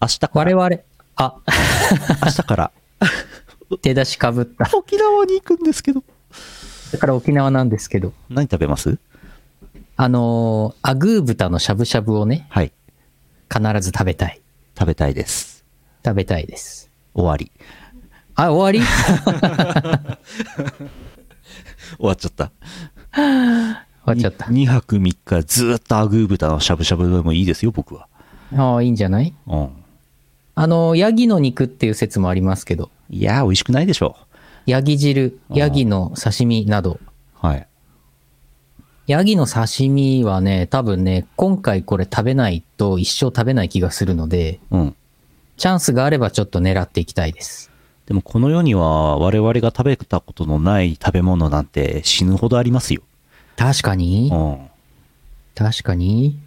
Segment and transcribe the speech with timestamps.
[0.00, 0.82] 明日から、我々、
[1.16, 1.34] あ、
[2.24, 2.70] 明日から
[3.82, 4.68] 出だしかぶった。
[4.76, 6.02] 沖縄に行くんですけど。
[6.92, 8.98] だから沖縄なんですけど、何食べます？
[9.96, 12.72] あのーアグー豚のしゃぶしゃぶをね、はい。
[13.52, 14.40] 必ず食べたい。
[14.78, 15.64] 食べたいです。
[16.04, 16.90] 食べたいです。
[17.14, 17.50] 終わり。
[18.34, 18.86] あ、終わり？
[21.96, 22.52] 終わっちゃった。
[23.14, 23.22] 終
[24.04, 24.44] わっちゃった。
[24.46, 28.06] 2泊3日ずーっとアグー豚のしゃぶしゃぶでもいいですよ、僕は。
[28.54, 29.34] ああ、いいんじゃない？
[29.46, 29.70] うん。
[30.58, 34.16] あのーヤギの肉っていう説もありますけど、いやー、美味しくないでしょ
[34.64, 37.46] ヤギ汁、ヤギの刺身など、う。
[37.46, 37.68] はい。
[39.06, 44.96] ヤギの刺身はね、多分ね、今回これ食べないと一生食べない気がするので、うん。
[45.58, 47.70] チャンスがあればちょっと狙っていきたいです。
[48.06, 53.02] でもこの世には我々が食べたことのない食べ物なんて死ぬほどありますよ。
[53.56, 54.70] 確かにうん。
[55.54, 56.40] 確かに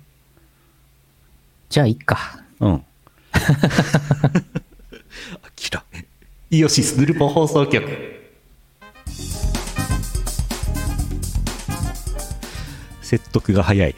[1.70, 2.44] じゃあ、いっか。
[2.60, 2.84] うん。
[5.44, 6.06] あきらめ。
[6.52, 7.88] イオシスヌルポ放送局。
[13.02, 13.96] 説得が早い。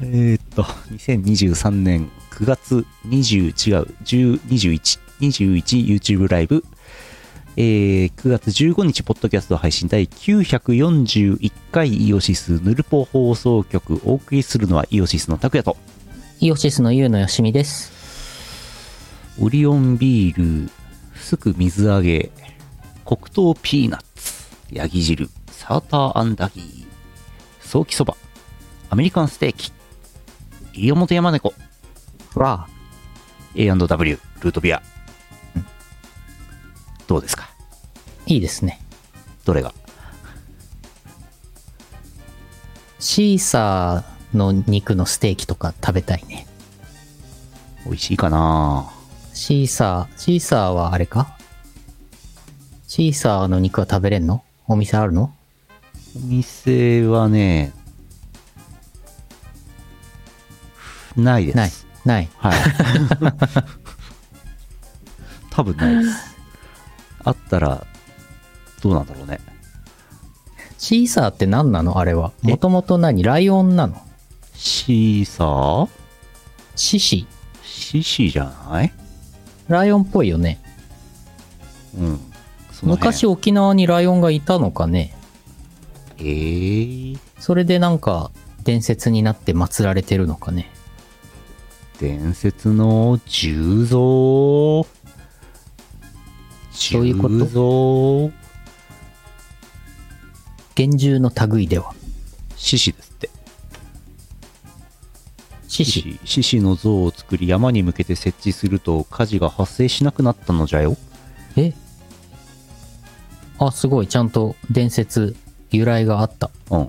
[0.00, 6.64] えーっと、2023年9月20、違う、10、21、21YouTube ライブ、
[7.56, 15.76] えー9月15日、ポッドキャスト配信第941回イオシスヌルポ放送局、お送りするのはイオシスの拓也と、
[16.40, 17.90] イオシスのユウのよしみです。
[19.40, 20.70] オリオンビール、
[21.16, 22.30] すく水揚げ、
[23.04, 26.86] 黒糖ピーナッツ、ヤギ汁、サーターアンダギー、
[27.60, 28.16] ソーキそば、
[28.88, 29.72] アメリカンステーキ、
[30.74, 31.54] 西表山猫、
[32.36, 32.68] わ
[33.56, 34.80] A&W、ルートビア。
[37.08, 37.50] どうですか？
[38.26, 38.80] いいですね。
[39.44, 39.74] どれが？
[43.00, 46.46] シーサーの肉のステーキとか食べたいね。
[47.84, 48.90] 美味しいかな
[49.32, 51.36] シーサー、シーサーはあれか？
[52.86, 54.42] シーサーの肉は食べれんの？
[54.66, 55.34] お店あるの？
[56.16, 57.72] お店はね、
[61.16, 61.56] ないです。
[61.56, 61.70] ない。
[62.04, 62.28] ない。
[62.38, 62.58] はい。
[65.50, 66.36] 多分ないです。
[67.24, 67.86] あったら、
[68.82, 69.40] どうなんだろうね。
[70.78, 71.98] シーサーって何なの？
[71.98, 72.32] あれは。
[72.44, 72.50] え？
[72.50, 73.22] もともと何？
[73.22, 74.00] ライオンなの？
[74.60, 75.88] シーサー？
[76.74, 77.26] 獅子
[77.62, 78.92] シシじゃない？
[79.68, 80.60] ライオンっぽいよね。
[81.96, 82.20] うん。
[82.72, 85.14] その辺昔沖縄にライオンがいたのかね
[86.18, 88.32] えー、それでなんか
[88.64, 90.70] 伝説になって祀られてるのかね
[92.00, 93.96] 伝説の重蔵。
[93.96, 94.86] ど
[97.00, 97.34] ういうこと？
[97.34, 98.38] 重蔵。
[100.76, 101.94] 幻獣の類では。
[102.56, 103.30] 獅子ですって。
[105.84, 106.20] 獅子。
[106.24, 110.96] 獅子の像を作り山に向けて設置すると火事が発生しなくなったのじゃよ。
[111.56, 111.72] え？
[113.58, 114.06] あ、すごい。
[114.06, 115.36] ちゃんと伝説、
[115.70, 116.50] 由来があった。
[116.70, 116.88] うん。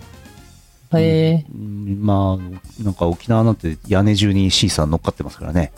[0.91, 5.71] えー、うんまあ、なんか沖縄なんて屋根中にシーサー乗っかってますからね。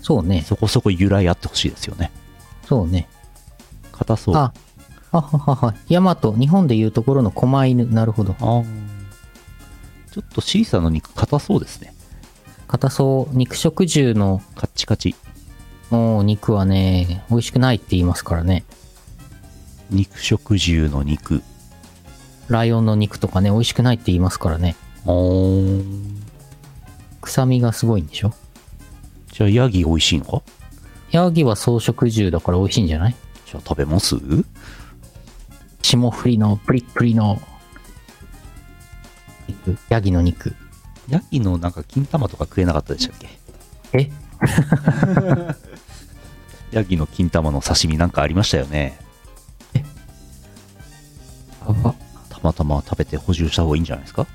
[0.00, 0.42] そうね。
[0.42, 2.10] そこそこ由来あってほしいですよね。
[2.66, 3.08] そうね。
[3.92, 4.36] 硬そう。
[4.36, 4.52] あ、
[5.12, 5.74] あははは。
[5.88, 7.86] ヤマト、日本でいうところの狛犬。
[7.86, 8.34] なるほど。
[8.40, 8.64] あー
[10.12, 11.93] ちょっとシーサーの肉硬そうですね。
[12.66, 13.36] 硬そう。
[13.36, 15.14] 肉食獣のカッチカチ。
[15.90, 18.64] もう肉はね、美味しくないって言いますからね。
[19.90, 21.42] 肉食獣の肉。
[22.48, 24.76] ライオンの肉とかね、美味しくないって言いますからね。
[25.04, 26.04] あー
[27.20, 28.34] 臭みがすごいんでしょ？
[29.32, 30.42] じゃあヤギ美味しいのか？
[31.10, 33.16] ヤギは草食獣だから美味しいんじゃない？
[33.46, 34.16] じゃあ食べます？
[35.82, 37.40] 霜降りのプリップリの
[39.46, 40.54] 肉ヤギの肉
[41.08, 43.28] ヤギのなんか金玉とか食えなかったでしたっけ？
[43.92, 44.10] え？
[46.72, 48.98] ヤギの金玉の刺身なんかありましたよね。
[51.66, 51.94] あ
[52.28, 54.26] たまたま食べて補充した方がいいんじゃないですか？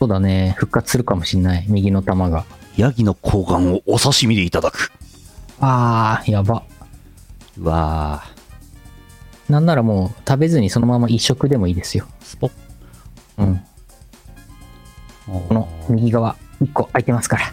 [0.00, 0.54] そうだね。
[0.58, 1.66] 復活するかもしんない。
[1.68, 2.44] 右の玉が。
[2.76, 4.90] ヤギの睾丸をお刺身でいただく。
[5.60, 6.64] あーやば。
[7.56, 8.24] うわ
[9.48, 12.06] なんならもう食べずにそのまま一食でもいいですよ。
[12.20, 12.50] ー、スポッ。
[13.38, 13.60] うん
[15.26, 17.52] ここの右側1個空いてますから。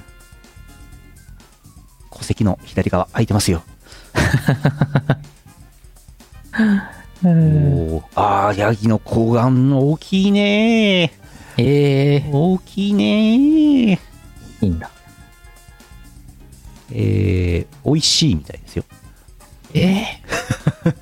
[2.12, 3.64] 戸籍の左側空いてますよ。
[7.24, 11.14] おーあー、ヤギの睾丸大きいね
[11.58, 12.32] えー。
[12.32, 13.98] 大きいねい
[14.62, 14.90] いんだ。
[16.92, 18.84] えー、美味しいみたいですよ。
[19.74, 20.96] えー、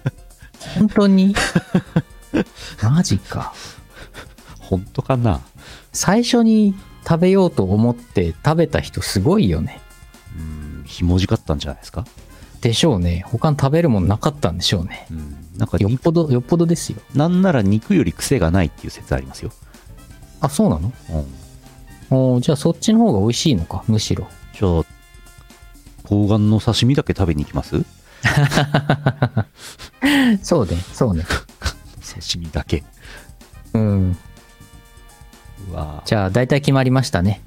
[0.78, 1.34] 本当に？
[2.84, 3.54] マジか。
[4.60, 5.42] 本当かな？
[5.94, 6.74] 最初に
[7.08, 9.80] 食べようと思って食べた人すごいよね
[10.86, 12.06] ひもじかったんじゃないですか？
[12.62, 13.24] でしょうね。
[13.28, 15.08] 他に食べるもんなかったんでしょうね。
[15.12, 15.36] うん。
[15.58, 16.98] なんか、よっぽど、よっぽどですよ。
[17.16, 19.52] なんなら肉より癖がないっていう説ありますよ。
[20.42, 20.92] あ、そうなの？
[22.12, 22.18] うん。
[22.18, 24.28] おーじゃあそっちの方が美味しいのか、むしろ。
[24.60, 24.86] じゃあ、
[26.06, 27.86] 冬瓜の刺身だけ食べに行きます？
[30.44, 31.24] そうね、そうね。
[32.04, 32.84] 刺身だけ。
[33.74, 34.18] うん。
[36.06, 37.42] じゃあ大体決まりましたね。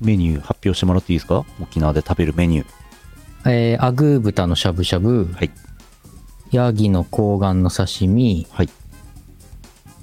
[0.00, 1.44] メニュー発表してもらっていいですか？
[1.60, 2.66] 沖縄で食べるメニュー。
[3.50, 5.50] えー、アグー豚のしゃぶしゃぶ、はい。
[6.50, 8.68] ヤギの睾丸の刺身、はい。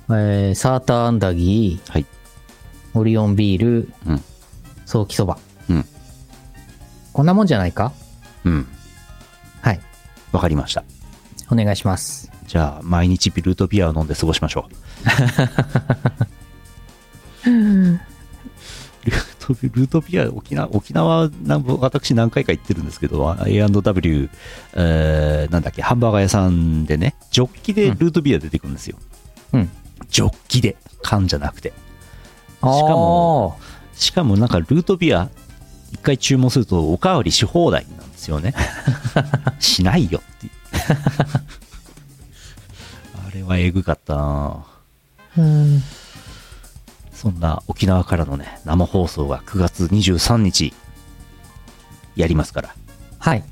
[0.10, 2.06] えー、サーターアンダギー、はい。
[2.94, 4.24] オリオンビール、うん。
[4.86, 5.38] ソーキそば。
[5.70, 5.86] うん。
[7.14, 7.94] こんなもんじゃないか？
[8.46, 8.68] うん。
[9.62, 9.80] はい。
[10.32, 10.84] わかりました。
[11.52, 12.32] お願いします。
[12.48, 14.74] じゃあ、毎日ビルートビアを飲んで過ごしましょう。
[19.06, 21.30] ルートルートビア、沖縄、沖縄、
[21.80, 24.30] 私何回か行ってるんですけど、A&W、
[24.76, 28.98] えーなんだっけ、ハンバーガー屋さんでね、ジョッキでルートビア出てくるんですよ。
[29.54, 29.70] うん。
[30.10, 31.70] ジョッキで、缶じゃなくて。
[31.70, 33.58] しかも
[33.94, 35.30] しかもなんかルートビア、
[35.92, 38.54] 一回注文するとおかわりし放題なんですよね。
[39.60, 40.50] しないよって。
[43.28, 44.66] あれはえぐかったな
[45.38, 45.84] うん。
[47.20, 50.74] そんな沖縄からのね、生放送が9月23日、
[52.16, 52.74] やりますから。
[53.18, 53.44] はい。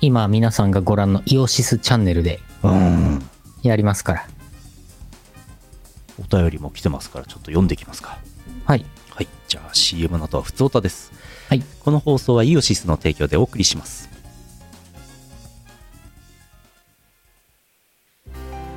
[0.00, 3.22] 今皆さんがご覧のイオシスチャンネルでうん。
[3.62, 4.26] やりますから。
[6.18, 8.18] お便りも来てますから、ちょっと読んできますか。
[8.64, 8.86] はい。
[9.10, 9.28] はい。
[9.46, 11.12] じゃあ CM の後は普通歌です。
[11.50, 11.62] はい。
[11.80, 14.08] この放送はイオシスの提供でお送りします。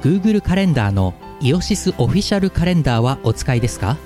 [0.01, 3.97] Google カレンダーのイオシスオフィシャルカレンダーはお使いですか？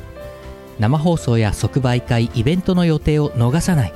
[0.79, 3.93] 生放送や即売会イベントの予定を逃さない。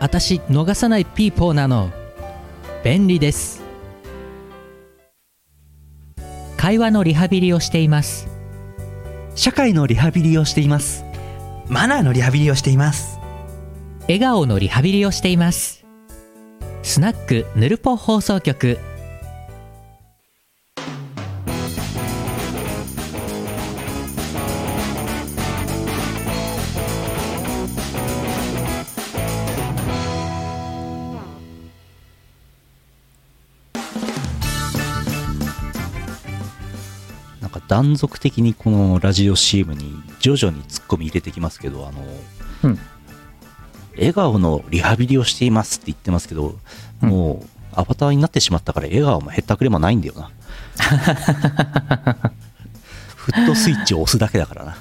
[0.00, 1.90] 私逃さないピーポーなの。
[2.82, 3.62] 便利です。
[6.56, 8.26] 会話のリハビリをしています。
[9.34, 11.04] 社会のリハビリをしています。
[11.68, 13.18] マナーのリハビリをしています。
[14.04, 15.84] 笑顔のリハビリをしています。
[16.82, 18.78] スナックぬるぽ放送局
[37.72, 42.04] 断続的にこのラジオ CM に徐々にツッコミ入れてきますけど、あの、
[42.64, 42.78] うん
[43.96, 46.54] 笑顔のリハビリをしていますって言ってますけど、
[47.02, 50.30] うんもうアバターになってしまったから笑顔もへったくれもないんだよな。
[53.16, 54.76] フットスイッチを押すだけだからな。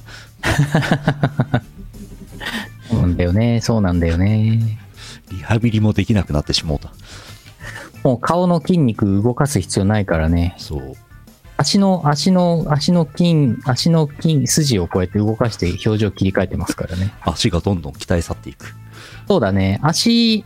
[2.89, 3.61] そうなんだよね。
[3.61, 4.79] そうなんだよね。
[5.29, 6.91] リハビリもできなくなってしもうた。
[8.03, 10.55] もう顔の筋肉動かす必要ないからね。
[10.57, 10.97] そう。
[11.61, 17.13] 足の、足の、足の筋、足の筋、筋をこうやって動かして表情を切り替えてますからね。
[17.21, 18.73] 足がどんどん鍛え去っていく。
[19.27, 19.79] そうだね。
[19.83, 20.43] 足、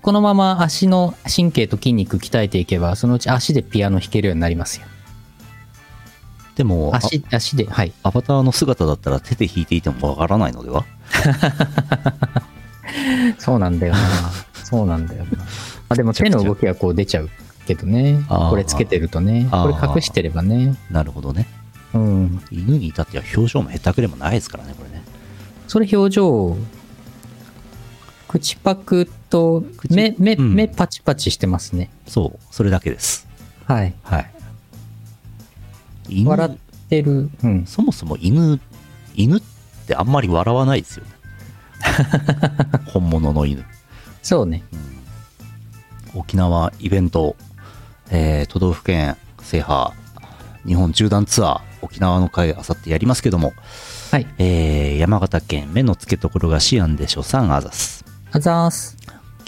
[0.00, 4.86] このまま足の神経と筋肉鍛えていけば、そのうち足でピアノ弾けるようになりますよ。
[6.56, 7.92] でも、足、足で、はい。
[8.02, 10.86] アバターの姿だったら手で弾いていてもわからないのでは
[13.38, 14.00] そうなんだよな。
[14.64, 15.30] そうなんだよな。
[15.90, 17.30] あ、でも手の動きはこう出ちゃう
[17.66, 18.24] けどね。
[18.28, 19.48] これつけてるとね。
[19.50, 20.76] これ隠してればね。
[20.90, 21.46] なるほどね。
[21.94, 22.42] うん。
[22.50, 25.02] 犬に至っては表情もへったくれもないですからね、これね。
[25.66, 26.56] それ表情、
[28.28, 31.90] 口パクと目、目、うん目パチパチしてますね。
[32.06, 33.26] そう、それだけです。
[33.66, 33.94] はい。
[34.02, 34.30] はい。
[36.08, 37.30] 犬笑ってる。
[37.42, 37.66] うん。
[37.66, 38.60] そもそも犬、
[39.14, 39.42] 犬っ
[39.86, 41.10] てあんまり笑わないですよね。
[42.86, 43.64] 本物の犬。
[44.22, 44.62] そうね。
[46.14, 47.36] 沖縄イベント、
[48.10, 49.92] えー都道府県制覇、
[50.66, 53.52] 日本縦断ツアー、沖縄の会、あさってやりますけども、
[54.10, 54.26] はい。
[54.38, 58.04] えー山形県目の付けどころがシアンで所産あざす。
[58.32, 58.96] あざーす。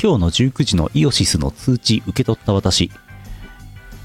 [0.02, 2.90] 今日の19時のイオシスの通知受け取った私。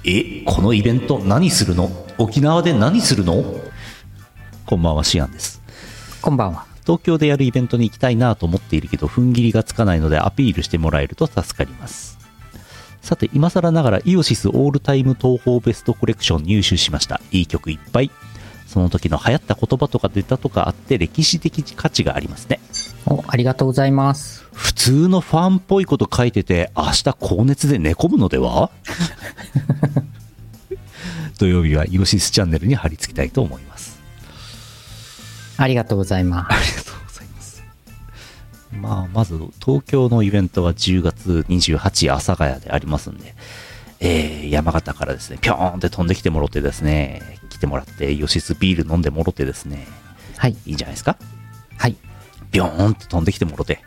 [0.03, 1.89] え、このイベント何するの？
[2.17, 3.43] 沖縄で何するの？
[4.65, 5.61] こんばんは、シアンです。
[6.21, 6.65] こんばんは。
[6.81, 12.16] 東京でやるイベントに行きたいなと思っているけど、踏ん切りがつかないのでアピールしてもらえると助かります。
[13.07, 17.21] さて、今更ながらイオシスオールタイム東宝ベストコレクション入手しました。
[17.31, 18.11] いい曲いっぱい。
[18.67, 22.59] その時の流行った言葉とか出たとかあって歴史的価値がありますね。
[23.05, 24.45] お、ありがとうございます。
[24.51, 28.71] 普通のファンっぽいこと書いてて、明日高熱で寝込むのでは？
[31.39, 34.01] 土曜日はイオシスチャンネルに貼り付けたいと思います。
[35.55, 36.53] ありがとうございます。
[36.53, 37.06] ありがとう
[38.81, 43.35] まあ、まず、東京のイベントは10月28阿佐ヶ谷でありますんで、
[43.99, 49.87] えー、山形からですね、ぴょーんって飛んできてもろってですね、来てもらって、ヨシスビール飲んでもろってですね、
[50.37, 50.55] はい。
[50.65, 51.17] いいんじゃないですか？
[51.77, 51.95] はい。
[52.51, 53.81] ぴょーんって飛んできてもろて、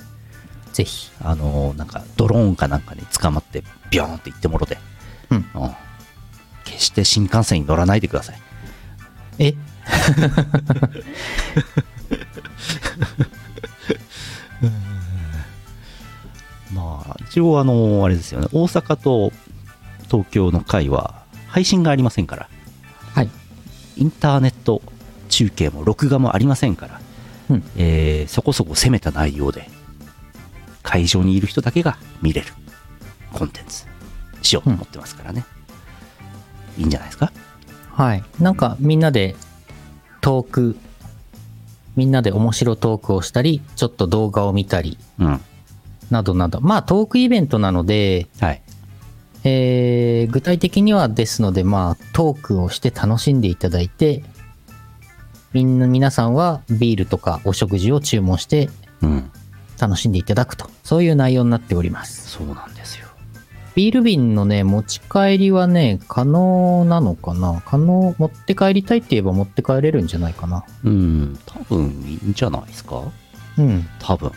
[0.73, 1.11] ぜひ。
[1.23, 4.78] あのーなんか、ドローンかなんかに捕まって、ビョーンって行ってもろて、
[5.30, 5.47] うん。
[6.64, 8.40] 決して新幹線に乗らないでください。
[9.38, 9.54] え？
[16.73, 19.33] まあ、一応、あのーあれですよね、大阪と
[20.05, 22.49] 東京の回は配信がありませんから、
[23.14, 23.31] はい。
[23.97, 24.83] インターネット
[25.29, 27.00] 中継も録画もありませんから、
[27.50, 27.64] うん。
[27.76, 29.69] えーそこそこ攻めた内容で、
[30.83, 32.47] 会場にいる人だけが見れる。
[33.33, 33.87] コンテンツ
[34.43, 35.45] しようと思ってますからね。
[36.79, 37.33] いいんじゃないですか？
[37.93, 38.25] はい。
[38.38, 39.35] なんかみんなで
[40.21, 40.76] トーク、
[41.97, 45.40] みんなで面白トークをしたり、ちょっと動画を見たり、うん。
[46.11, 46.61] などなど。
[46.61, 48.62] まあトークイベントなので、はい。
[49.44, 54.23] えー具体的にはですので、まあトークをして楽しんでいただいて、
[55.52, 58.70] みんな、皆さんはビールとかお食事を注文して
[59.02, 59.30] うん。
[59.80, 60.68] 楽しんでいただくと。
[60.85, 62.30] そういう内容になっております。
[62.30, 62.70] そうなん。
[63.75, 67.62] ビール瓶のね、持ち帰りはね、可能なのかな？
[67.65, 70.65] 可能、持って帰りたいって言えば持って帰れるんじゃないかな。
[70.85, 71.39] うん。
[71.47, 73.03] 多分いいんじゃないですか？
[73.59, 73.89] うん。
[74.00, 74.33] 多分。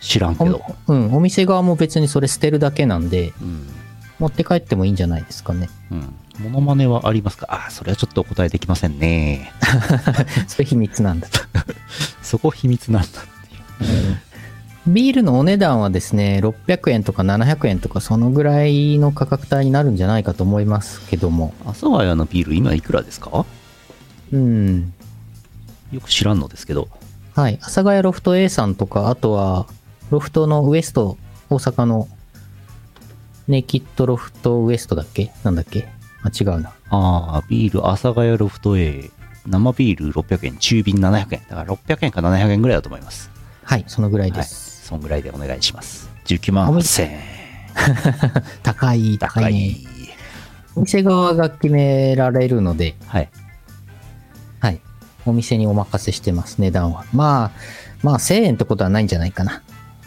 [0.00, 0.62] 知らんけど。
[0.86, 3.66] おうん、お店側も別にそれ捨てるだけなんで、うん。
[4.18, 5.68] 持って帰ってもいいんじゃないですかね。
[5.90, 6.14] うん。
[6.38, 7.48] モノマネはありますか？
[7.50, 9.52] あ、それはちょっとお答えできませんね。
[10.48, 11.28] それ秘密なんだ。
[12.22, 13.08] そこ秘密なんだ。
[14.92, 21.54] ビールのお値段はですね、600円とか700円とかそのぐらいの価格帯になるんじゃないかと思いますけども。
[21.62, 23.46] 阿佐ヶ谷のビール今いくらですか？
[24.32, 24.92] うん。
[25.92, 26.88] よく知らんのですけど。
[27.36, 27.58] はい。
[27.62, 29.66] 阿佐ヶ谷ロフト A さんとか、あとは、
[30.10, 31.16] ロフトのウエスト、
[31.48, 32.08] 大阪の、
[33.46, 35.30] ネイキッドロフトウエストだっけ？
[35.44, 35.88] なんだっけ？
[36.22, 36.70] あ、違うな。
[36.90, 39.10] ああ、ビール、阿佐ヶ谷ロフト A、
[39.46, 41.42] 生ビール600円、中瓶700円。
[41.48, 43.30] だから600円か700円ぐらいだと思います。
[43.62, 44.46] はい、そのぐらいはい。
[44.90, 46.10] そんぐらいでお願いします。
[46.24, 47.20] 19万おめ8000円。
[48.64, 49.60] 高い、高高いね。
[49.68, 49.86] い。
[50.74, 53.28] お店側が決められるので、はい。
[54.58, 54.80] はい。
[55.24, 57.04] お店にお任せしてます、値段は。
[57.12, 57.50] まあ、
[58.02, 59.62] まあ、1000円ってことはないんじゃないかな。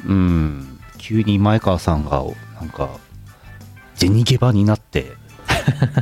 [0.05, 0.79] うん。
[0.97, 2.21] 急に前川さんが、
[2.59, 2.89] なんか、
[3.95, 5.13] 銭ゲバになって、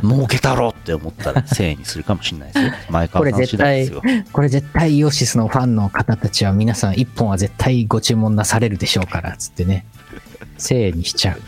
[0.03, 2.71] 儲けたろって思ったら1000円にするかもしれないですよ。
[2.89, 4.01] 前川さんですよ。
[4.31, 9.85] これ絶対イオシスのファンの方たちは皆さん1本は絶対ご注文なされるでしょうから、つってね。
[10.57, 11.41] 1000円にしちゃう。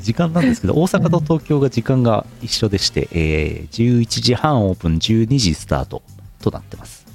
[0.00, 6.02] 時間なんですけど、大阪と東京が時間が一緒でして、えー11時半オープン、12時スタート
[6.40, 7.06] となってます。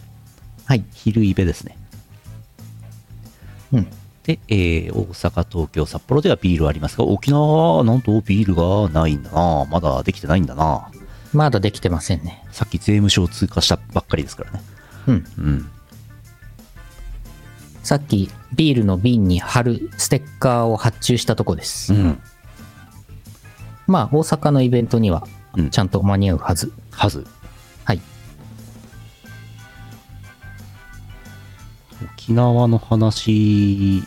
[0.65, 0.83] はい。
[0.93, 1.77] 昼イベですね。
[4.27, 4.35] うん。
[4.35, 10.89] で、えー大阪、東京、札幌ではビールありますが、沖縄はなんとビールがないんだなまだできてないんだな
[11.33, 12.43] まだできてませんね。
[12.51, 14.61] さっき税務署を通過したばっかりですからね。
[15.07, 15.25] うん。
[15.37, 15.69] うん。
[17.83, 21.93] さっきビールの瓶に貼るステッカーを発注したとこです。
[21.93, 22.19] うん。
[23.87, 26.71] まあ、大阪のイベントにはうんちゃんと間に合うはず。
[26.91, 27.25] はず。
[27.85, 28.01] はい。
[32.15, 34.03] 沖縄の話、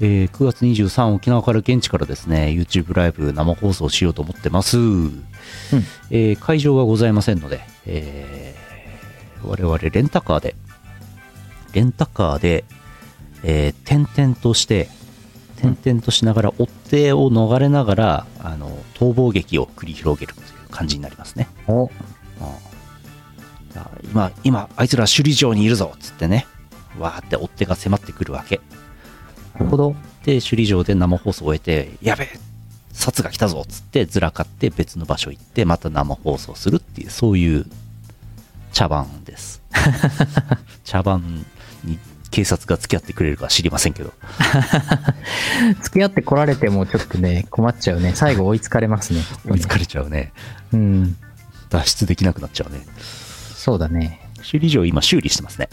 [0.00, 4.78] えー9月23沖縄から現地からですね YouTube ライブ生放送しようと思ってます、
[6.10, 8.60] えー会場がございませんので、えー
[9.46, 10.54] 我々レンタカーで
[11.72, 12.64] レンタカーで、
[13.42, 14.88] えー点々として
[15.56, 21.48] 点々としながら追っ手を逃れながらあの逃亡劇を繰り広げるという感じになりますね。
[21.68, 21.90] お、
[24.10, 26.46] 今、今、あいつら首里城にいるぞっつってね、
[26.98, 28.60] わーって追っ手が迫ってくるわけ。
[29.58, 29.94] ほど。
[30.24, 32.38] で、首里城で生放送を終えて、やべえ、
[32.92, 37.66] 札が来たぞっつって、ずらかって別の場所行って、また生放送するっていう、そういう
[38.72, 39.62] 茶番です。
[40.84, 41.44] 茶番
[41.84, 41.98] に
[42.30, 44.12] 警察が付き合ってくれるか知りませんけど。
[45.82, 48.12] 付き合って来られてもちょっとね、困っちゃうね。
[48.14, 49.22] 最後追いつかれますね。
[49.48, 50.32] 追いつかれちゃうね。
[50.72, 51.16] うん。
[51.68, 52.80] 脱出できなくなっちゃうね。
[53.54, 54.20] そうだね。
[54.36, 55.68] 首里城今修理してますね。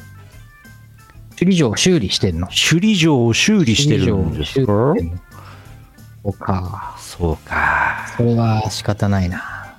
[1.37, 4.93] 首里城修理してんの首里城を修理してるんですか？
[6.23, 6.95] そうか。
[6.99, 8.05] そうか。
[8.17, 9.75] それは仕方ないな。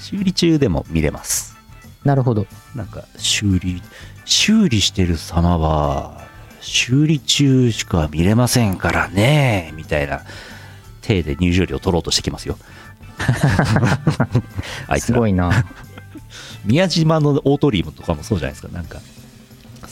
[0.00, 1.56] 修理中でも見れます。
[2.04, 2.46] なるほど。
[2.74, 3.82] なんか、修理、
[4.24, 6.24] 修理してる様は、
[6.60, 10.22] 修理中しか見れませんからね、みたいな、
[11.02, 12.56] 手で入場料取ろうとしてきますよ。
[14.88, 15.64] あいつらすご、いな。
[16.64, 18.68] 宮島のオートリームとかもそうじゃないですか。
[18.72, 19.00] なんか、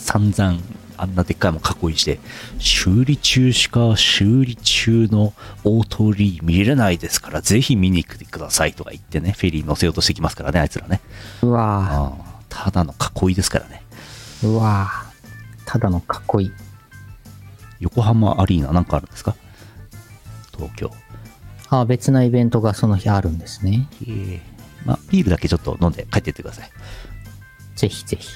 [0.05, 0.61] 散々
[0.97, 2.21] あんなでっかいもん囲いして
[2.59, 5.33] 修理中しか修理中の
[5.65, 11.01] 大通り見れないですからぜひ見に来てくださいとか言ってねフェリー乗せようとしてきますからねあいつらね。
[11.43, 13.83] うわああただの囲いですからね。
[14.43, 16.03] ーうわーただの
[16.39, 16.53] 囲い。
[17.81, 19.35] 横浜アリーナなんかあるんですか？
[20.57, 20.93] 東京。
[21.71, 23.89] あー別なイベントがその日あるんですね。
[24.07, 24.41] ええ。
[24.85, 26.71] まあビールだけちょっと飲んで帰ってってください。
[27.75, 28.29] ぜひぜひ。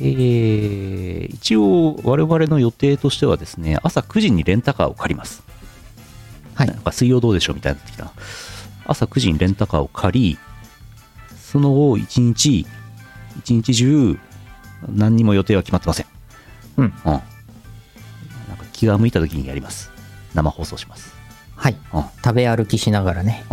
[0.00, 5.42] えー一応我々の予定としてはですね朝9時にレンタカーを借ります。
[6.54, 6.66] はい。
[6.68, 8.04] なんか水曜どうでしょうみたいになってきた。
[8.04, 8.12] な
[8.86, 10.38] 朝9時にレンタカーを借り
[11.38, 12.66] その後1日
[13.42, 14.18] 1日中
[14.88, 16.06] 何にも予定は決まってません。
[16.78, 16.84] うん。
[16.84, 16.92] うん。
[17.04, 17.22] なんか
[18.72, 19.90] 気が向いた時にやります。
[20.34, 21.14] 生放送します。
[21.54, 21.76] はい。
[21.92, 22.04] うん。
[22.24, 23.44] 食べ歩きしながらね。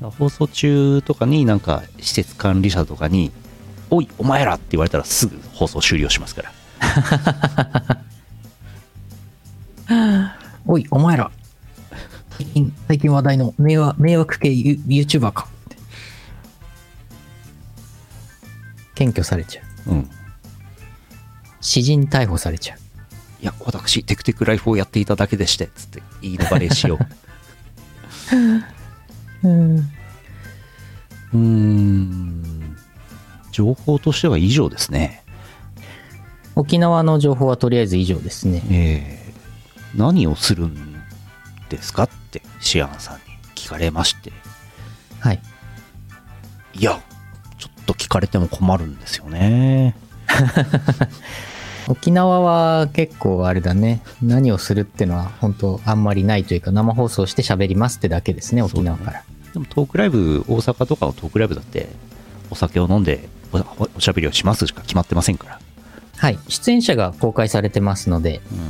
[0.00, 0.10] うん。
[0.10, 3.32] 放送中とかになんか施設管理者とかに
[3.90, 8.02] 「おいお前ら!」って言われたらすぐ放送終了しますから
[10.66, 11.30] おい、お前ら。
[12.36, 15.46] 最近、最近話題の迷惑迷惑系ユ YouTuber か。
[18.94, 19.90] 検挙されちゃう。
[19.90, 20.10] うん
[21.60, 22.78] 詩人逮捕されちゃう。
[23.42, 26.96] いや、私、テクテクライフをやっていただけでして、つって、言い逃れしよ
[29.42, 29.46] う。
[29.48, 29.76] うん。
[29.78, 32.76] うーん、
[33.56, 35.24] 情報としては以上ですね。
[36.56, 38.62] 沖縄の情報はとりあえず以上ですね。
[38.70, 41.00] えー、何をするん
[41.70, 43.20] ですかって、シアンさんに
[43.54, 44.30] 聞かれまして、
[45.20, 45.40] はい。
[46.74, 47.00] いや、
[47.56, 49.96] ちょっと聞かれても困るんですよね。
[51.88, 54.02] 沖縄は結構あれだね。
[54.20, 59.24] 何をするってのは本当あんまりないというか生放送して喋りますってだけですね、沖縄から。
[59.54, 61.88] でもトークライブ、大阪とかのトークライブだって、
[62.50, 63.30] お酒を飲んで
[63.78, 65.60] おおおしゃべりをしますしか決まってませんから。
[66.16, 66.38] はい。
[66.48, 68.60] 出演者が公開されてますので、うん、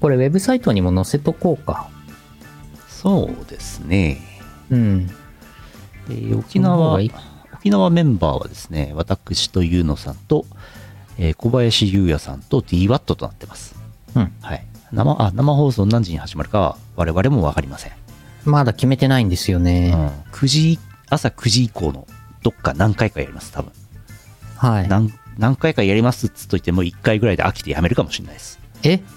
[0.00, 1.88] これウェブサイトにも載せとこうか。
[2.88, 4.20] そうですね。
[4.70, 5.10] うん。
[6.10, 7.12] えー沖縄がいい
[7.54, 10.44] 沖縄メンバーはですね私とゆうのさんと、
[11.18, 13.74] えー小林優也さんと DWAT となってます、
[14.14, 14.32] うん。
[14.42, 17.92] はい、生あ生放送何時に始まるかは我々も分かりません、
[18.44, 19.94] まだ決めてないんですようんね。、
[20.32, 22.06] 9時朝9時以降の
[22.44, 23.72] どっか何回かやります多分
[24.56, 24.88] はい。
[24.88, 29.00] 何何回かやりますっつっといても1回ぐらいで飽きてやめるかもしれないですえ？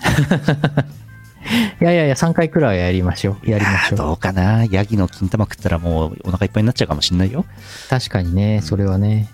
[1.80, 3.50] いやいやいや、3回くらいはやりましょう。
[3.50, 3.98] やりましょう。
[3.98, 7.46] どうかなヤギの金玉食ったらもうお腹いっぱいになっちゃうかもしれないよ
[7.90, 9.30] 確かにね、それはね。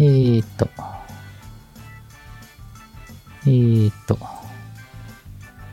[0.00, 0.68] えーっと。
[3.46, 4.18] えーっと。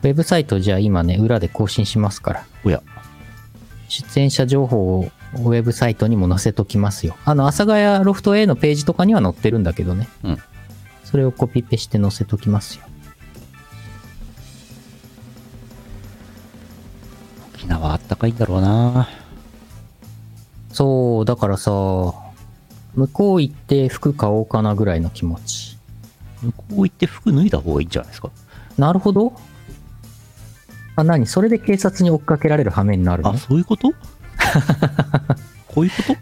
[0.02, 2.44] ウェブサイトじゃあ今ね、裏で更新しますから。
[2.64, 2.82] おや
[3.88, 7.16] 出演者情報をウェブサイトにも載せときますよ。
[7.24, 10.08] あの、阿佐ヶ谷ロフト A のページとかには載ってるんだけどね。
[10.24, 10.38] うん
[11.06, 12.84] それをコピペして載せときますよ。
[17.54, 19.08] 沖縄あったかいんだろうな
[20.72, 25.78] そう、だからさ、向こう行って服買おうかなぐらいの気持ち。
[26.42, 28.30] 向こう行って服脱いだ方がいいんじゃないですか
[28.76, 29.32] なるほど。
[30.96, 33.30] あ、何それで警察に追っかけられる羽目になるの？
[33.30, 33.92] あそういうこと？
[35.68, 36.16] こういうこと？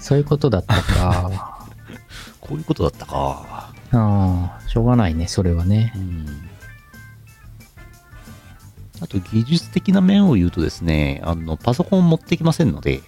[0.00, 1.66] そういうことだったか。
[2.40, 3.70] こういうことだったか。
[3.92, 5.98] ああ、しょうがないね、それはねう。
[5.98, 6.26] ん。
[9.00, 13.02] あと技術的な面を言うとですね、あの、パソコン持ってきませんので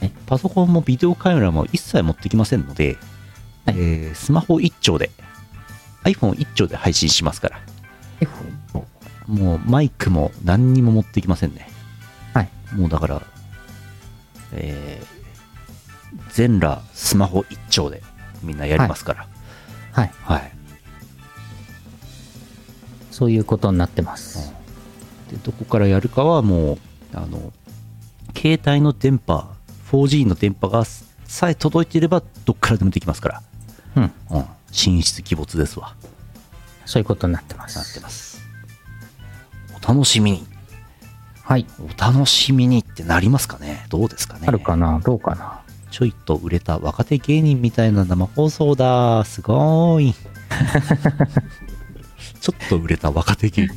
[0.00, 2.96] はい、パソコンもビデオカメラも一切持ってきませんので、
[3.66, 5.10] はいえースマホ一丁で、
[6.04, 7.60] iPhone 一丁で配信しますから、
[9.26, 11.68] もうマイクも何にも持ってきませんね。
[12.34, 12.48] はい。
[12.74, 13.22] もうだから、
[14.52, 15.14] えー
[16.34, 18.02] 全裸スマホ一丁で
[18.42, 19.26] みんなやりますから。
[19.92, 20.10] はい。
[20.22, 20.52] はい。
[23.10, 24.52] そういうことになってます。
[25.30, 26.78] でどこからやるかはもう
[27.14, 27.52] あの
[28.36, 29.46] 携帯の電波
[29.90, 33.42] 4G の電波がさえ届いていればどっからでもできますから、
[33.96, 34.02] うん。
[34.02, 35.94] うん、神出鬼没ですわ
[36.84, 38.00] そういうことになってまなってす。
[38.00, 38.33] ますお
[39.86, 40.46] 楽しみに。
[41.42, 41.66] はい。
[41.78, 43.84] お楽しみにってなりますかね？
[43.90, 44.46] どうですかね？
[44.46, 45.00] あるかな？
[45.04, 45.60] どうかな？
[45.90, 50.14] ちょいと売れた若手芸人みたいな生放送だすごーい。
[52.40, 53.76] ちょっと売れた若手芸人。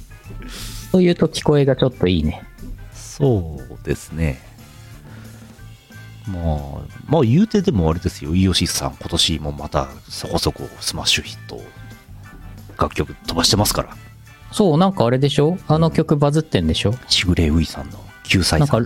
[0.91, 2.43] そういうと聞こえがちょっといいね。
[2.93, 4.41] そうですね。
[6.25, 6.43] まあ、
[7.05, 11.61] まあ言うてでもあれですよ、イオシスさん、今年もまたそこそこスマッシュヒット、
[12.77, 13.95] 楽曲飛ばしてますから、
[14.57, 15.59] そう、なんかあれでしょ？
[15.67, 16.95] あの曲バズってんでしょ？
[17.07, 18.79] しぐれういさんの9歳なんか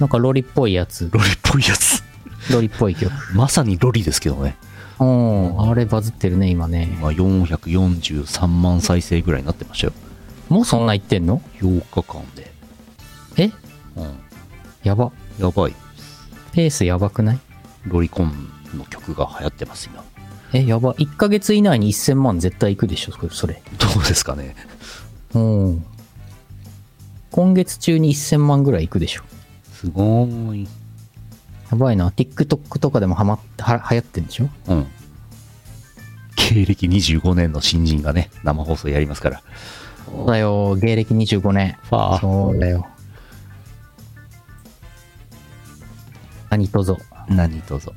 [0.00, 1.10] なんかロリっぽいやつ。
[1.12, 2.02] ロリっぽいやつ。
[2.50, 3.12] ロリっぽい曲。
[3.34, 4.56] まさにロリですけどね。
[4.98, 6.88] うん、あれバズってるね、今ね。
[6.90, 9.92] 今443万再生ぐらいになってましたよ。
[10.48, 12.50] もうそんな言ってんの？8日間で。
[13.36, 13.52] え？
[13.96, 14.18] うん。
[14.82, 15.12] やば。
[15.38, 15.74] やばい。
[16.52, 17.38] ペースやばくない？
[17.84, 18.32] ロリコン
[18.74, 20.02] の曲が流行ってます、今。
[20.54, 20.94] え、やば。
[20.94, 23.62] 1ヶ月以内に1000万絶対いくでしょ、それ。
[23.78, 24.56] どうですかね。
[25.34, 25.84] うん。
[27.30, 29.22] 今月中に1000万ぐらいいくでしょ。
[29.72, 30.68] すごーい。
[31.70, 32.08] やばいな。
[32.10, 34.86] TikTok とかでもはまって、は流行ってんでしょうん。
[36.36, 39.42] 経歴25年の新人がね、生放送やりますから。
[40.06, 40.74] そうだよ。
[40.76, 41.76] 芸歴25年。
[41.82, 42.20] ファー。
[42.20, 42.86] そうだよ。
[46.50, 46.98] 何とぞ。
[47.28, 47.90] 何卒。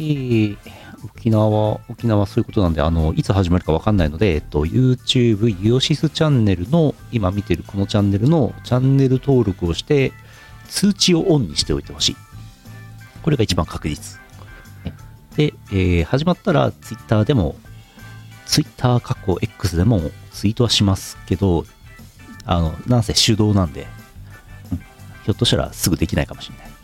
[0.00, 0.56] えー、
[1.04, 10.12] 沖縄は、沖縄はそういうことなんで、あの、いつ始まるかわかんないので、えっと、YouTube イオシスチャンネルの、今見てるこのチャンネルのチャンネル登録をして、
[10.68, 12.16] 通知をオンにしておいてほしい。
[13.22, 14.20] これが一番確実。
[15.36, 17.56] で、えー始まったら Twitter でも、
[18.46, 20.00] Twitter 過去 X でも
[20.32, 21.64] ツイートはしますけど、
[22.44, 23.86] あの、なんせ手動なんで、
[25.24, 26.77] ひょっとしたらすぐできないかもしれない。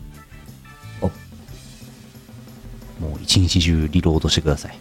[3.05, 4.79] もう一日中リロードしてください。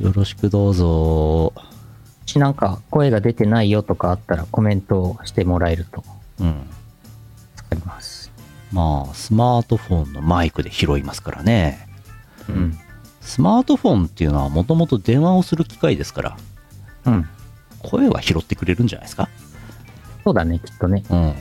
[0.00, 1.52] よろしくどうぞ。
[1.54, 1.62] も
[2.26, 6.04] しなんか声が出てないよとかあったらコメントをしてもらえると
[6.40, 6.66] うん。
[7.56, 8.32] 助かります。
[8.72, 11.88] まあ、スマートフォンのマイクで拾いますからね。
[12.48, 12.78] うん。
[13.20, 16.36] スマートフォンっていうのはもともと電話をする機械ですから、
[17.06, 17.28] うん。
[17.82, 19.28] 声は拾ってくれるんじゃないですか？
[20.24, 21.04] そうだね、きっとね。
[21.08, 21.34] うん。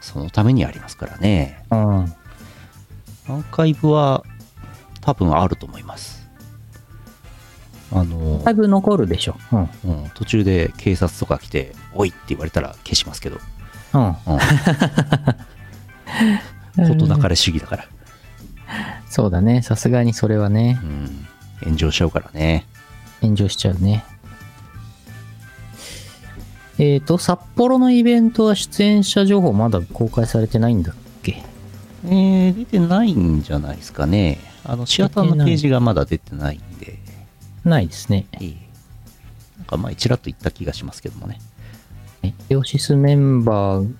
[0.00, 1.64] そのためにありますからね。
[1.70, 2.14] うん。
[3.28, 4.24] アーカイブは
[5.00, 6.26] 多分あると思います。
[7.92, 9.36] あの、だいぶ残るでしょ。
[9.52, 9.60] うん。
[9.60, 9.62] う
[10.06, 13.38] ん、途中で警察とか来て、おいって言われたら消しますけど、
[13.94, 14.06] うん。
[14.08, 14.12] う
[16.84, 16.88] ん。
[16.88, 17.84] 事なかれ主義だから、
[19.08, 19.62] そうだね。
[19.62, 21.26] さすがにそれはねう、ん。
[21.64, 22.66] 炎上しちゃうからね。
[23.22, 24.04] 炎上しちゃうね。
[26.78, 31.42] えっ、と、札幌のイベントは出演者情報まだ公開されてないんだっけ？
[32.06, 34.38] えー、出てないんじゃないですかね。
[34.64, 36.98] あの、シアターのページがまだ出てないんで、
[37.64, 38.26] ないですね。
[38.40, 38.66] ええ
[39.58, 41.40] なんか前ちらっと言った気がしますけどもね。
[42.22, 43.92] えイオシスメンバー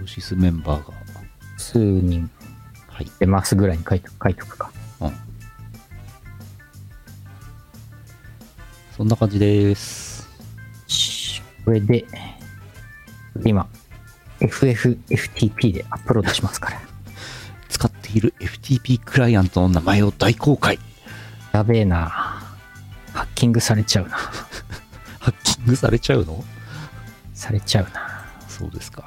[0.00, 0.94] ヨシスメンバーが、
[1.58, 2.30] 数人
[2.88, 3.10] はい。
[3.18, 4.70] 出ますぐらいに書いと書いとくか。
[5.00, 5.12] うん。
[8.96, 10.28] そんな感じです。
[10.86, 12.06] しこれで、
[13.44, 13.68] 今、
[14.40, 16.80] FFFTP でアップロードしますから。
[17.68, 20.78] 使っている FTP クライアントの名前を大公開。
[21.52, 22.08] やべえな。
[23.12, 24.16] ハッキングされちゃうな。
[25.20, 26.44] ハッキングされちゃうの？
[27.34, 28.24] されちゃうな。
[28.48, 29.04] そうですか。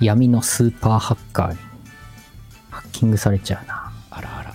[0.00, 1.58] 闇のスーパーハッカーに
[2.70, 3.79] ハッキングされちゃうな。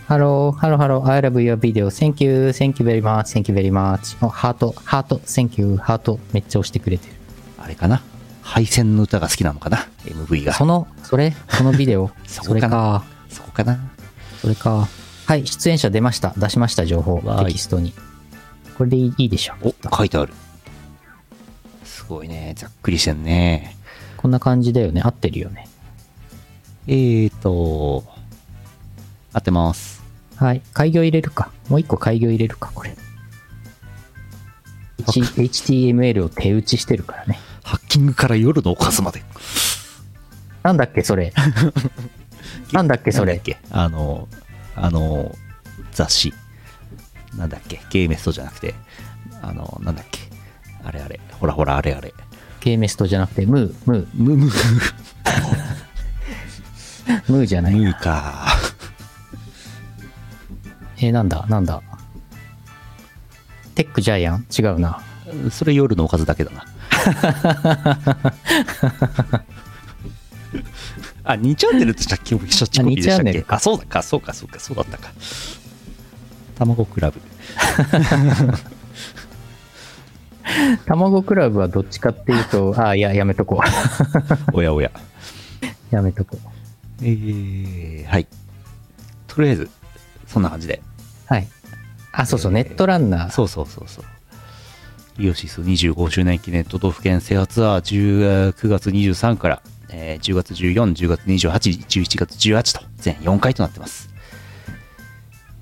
[0.07, 1.87] ハロー、ハロー、ハロー、I love your video.
[1.87, 4.23] Thank you, thank you very much, thank you very much.
[4.23, 7.13] おハート、ハート、Thank you, ハート、めっちゃ押してくれてる。
[7.57, 8.03] あれかな？
[8.43, 10.53] 配線の歌が好きなのかな ?MV が。
[10.53, 13.03] その、それそのビデオ そそれこか。
[13.29, 13.79] そこかな？
[14.41, 14.87] それか。
[15.25, 16.35] はい、出演者出ました。
[16.37, 17.21] 出しました、情報。
[17.45, 17.91] テキストに。
[18.77, 19.73] これでいいいいでしょう。
[19.87, 20.33] お、書いてある。
[21.83, 22.53] すごいね。
[22.55, 23.75] ざっくりしてんね。
[24.17, 25.01] こんな感じだよね。
[25.03, 25.67] 合ってるよね。
[26.85, 28.03] えーと、
[29.35, 30.01] 合ってます。
[30.37, 30.61] はい。
[30.73, 31.51] 開業入れるか。
[31.69, 32.95] もう一個開業入れるか、これ。
[35.07, 37.37] H- HTML を手打ちしてるからね。
[37.63, 39.21] ハッキングから夜のおかずまで。
[40.63, 41.33] なんだっけ、それ。
[42.71, 43.43] なんだっけ、それなんだっ。
[43.45, 43.57] け？
[43.71, 44.27] あの、
[44.75, 45.35] あの、
[45.91, 46.33] 雑誌。
[47.35, 47.81] なんだっけ？
[47.89, 48.73] ゲーメストじゃなくて、
[49.41, 50.21] あの、なんだっけ？
[50.85, 51.19] あれあれ。
[51.33, 52.13] ほらほら、あれあれ。
[52.61, 54.45] ゲーメストじゃなくて、ムー、ムー、ムム
[57.27, 57.75] ムーじゃない。
[57.75, 58.47] ムーか。
[61.05, 61.81] えーなんだ、なんだ。
[63.75, 64.45] テックジャイアン？
[64.57, 65.01] 違うな。
[65.51, 66.65] それ夜のおかずだけだな。
[71.23, 75.11] あ、2チャンネルってしたっけしょっちコピーでしたっあ2チャンネルけあ、そうだか、そうか、そうか、そうだったか。
[76.57, 77.19] 卵クラブ。
[80.85, 83.61] 卵クラブはどっちかっていうと、あ、いや、やめとこ
[84.53, 84.91] おやおや。
[85.91, 85.95] う。
[85.95, 86.47] やめとこう。
[87.01, 88.27] えー、はい。
[89.27, 89.69] とりあえず、
[90.27, 90.81] そんな感じで。
[91.25, 91.47] はい。
[92.11, 93.29] あ、そうそう、ネットランナー。
[93.29, 94.05] そうそうそうそう。
[95.17, 104.09] イオシス25周年記念都道府県制覇ツアー10 9月23から、えー10月14、10月28、11月18と全4回となってます。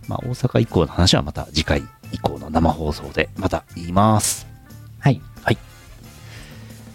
[0.08, 4.48] まあ、大阪以降の話はまた次回以降の生放送でまた言います。
[5.00, 5.22] はい。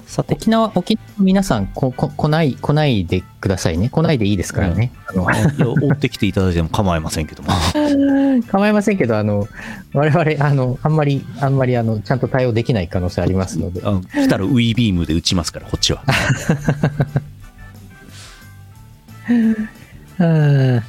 [0.09, 0.15] はい。
[0.15, 3.91] さて、沖縄、沖縄の皆さん、こ、こ、来ない、来ないでくださいね。
[3.91, 4.91] 来ないでいいですからね。
[5.15, 7.51] 追ってきていただいても構いませんけども。
[8.51, 9.47] 構いませんけど、あの、
[9.93, 13.81] 我々、あの、あんまり、あんまり、あの、ちゃんと対応できない可能性ありますので。
[13.85, 16.03] あの来たらウィービームで撃ちますから、こっちは。
[20.19, 20.81] Uh,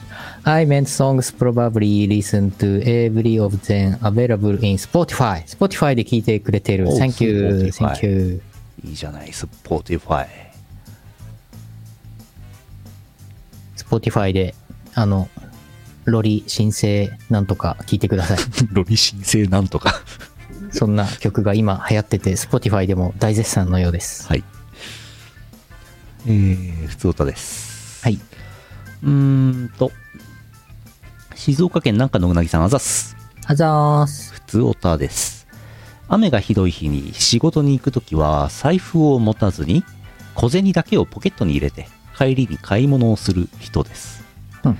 [0.45, 5.43] I meant songs probably listen to every of them available in Spotify.
[5.45, 6.89] Spotify で聞いてくれてる。
[6.89, 8.41] お Thank you, thank you.
[8.83, 10.27] いいじゃない、 Spotify。
[13.77, 14.55] Spotify で、
[14.93, 15.29] あの、
[16.05, 18.37] ロリ神聖なんとか聞いてください。
[18.71, 20.01] ロリ神聖なんとか。
[20.71, 24.27] そんな曲が今流行ってて、Spotify でも大絶賛のようです。
[24.27, 24.43] はい。
[26.27, 28.03] えー、ふつおたです。
[28.03, 28.19] はい。
[29.03, 29.91] うーんと、
[31.35, 33.15] 静岡県南下のうなぎさんあざっす。
[33.45, 34.33] あざーす。
[34.33, 35.38] 普通歌です。
[36.09, 39.83] 雨がひどい日に仕事に行くときは財布を持たずに
[40.33, 44.23] 小銭だけをポケットに入れて帰りに買い物をする人です。
[44.63, 44.77] うん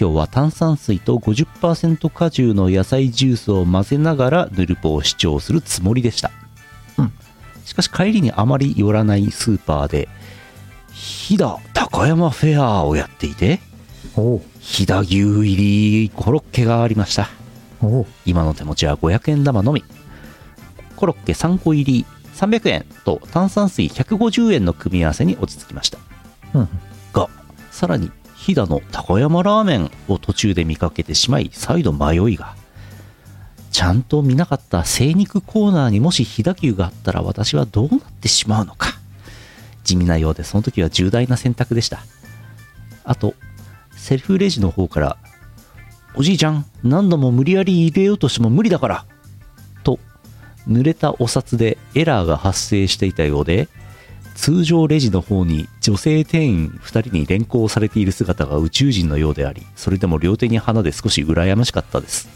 [0.00, 6.30] 今日は炭酸水と50%果汁の野菜ジュースを混ぜながらヌルポを視聴するつもりでした。
[6.96, 7.12] うん
[7.64, 10.08] しかし帰りにあまり寄らないスーパーで
[10.92, 13.58] 飛騨高山フェアをやっていて
[14.60, 17.28] 飛騨牛入りコロッケがありました。
[18.24, 19.84] 今の手持ちは500円玉のみ
[20.98, 25.98] コロッケ3個入り300円と炭酸水150円の組み合わせに落ち着きました。
[26.54, 26.68] うん。
[27.12, 27.30] が
[27.70, 32.56] さらに飛騨の高山ラーメンを途中で見かけてしまい再度迷いが。
[33.70, 38.88] ちゃんと見なかった精肉コーナーにもし飛騨牛があったら私はどうなってしまうのか。
[39.84, 42.00] 地味なようでその時は重大な選択でした。
[43.04, 43.34] あと
[43.92, 45.16] セルフレジの方から
[46.14, 49.17] おじいちゃん、何度も無理やり入れようとしても無理だからと、
[50.68, 53.68] 濡れたお札でエラーが発生していたようで、
[54.34, 62.28] 通常レジの方に女性店員2人に連行されている姿が宇宙人のようであり、それでも両手に花で少し羨ましかったです。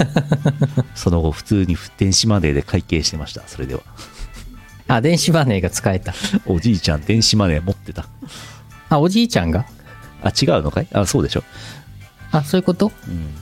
[0.94, 3.42] その後、普通に電子マネーで会計してました。
[3.46, 3.80] それでは。
[4.88, 6.14] あ、電子マネーが使えた。
[6.46, 8.06] おじいちゃん、電子マネー持ってた。
[8.88, 9.66] あ、おじいちゃんが？
[10.22, 10.88] あ、違うのかい？
[10.92, 11.44] あ、そうでしょ。
[12.30, 12.92] あ、そういうこと？
[13.08, 13.34] うん。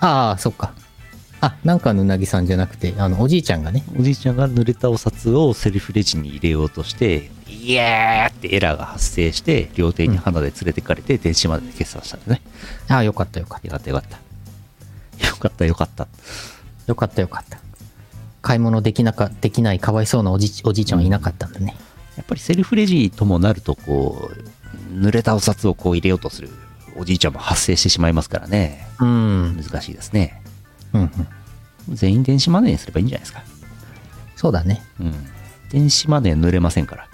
[0.00, 0.72] ああ、そっか。
[1.40, 3.84] あ、なんかのうなぎさんじゃなくて、あの、おじいちゃんがね。
[3.98, 12.40] おじいちゃんが濡れたお札をセルフレジに入れようとして、イエーってエラーが発生して、両手に花で連れてかれて、電子マネーで決算したんだね。
[12.88, 15.26] ああ、よかったよかっよかったよかった。
[15.26, 16.06] よかったよかった。
[16.06, 16.08] た。
[16.86, 17.58] よかったよかった。
[18.42, 21.76] 買い物できなか、できないかわいそうなおじおじいちゃんはいなかったんだね。
[22.16, 26.48] やっぱりセルフレジともなると、こう、濡れたお札をこう入れようとする
[26.96, 28.86] おじいちゃんも発生してしまいますからね。
[29.00, 29.56] うん。
[29.62, 30.42] 難しいですね。
[30.92, 31.10] うんうん。
[31.94, 33.42] 全員電子マネーにすればいいんじゃないですか。
[34.34, 34.82] そうだね。
[35.00, 35.14] うん。
[35.70, 37.08] 電子マネー濡れませんから。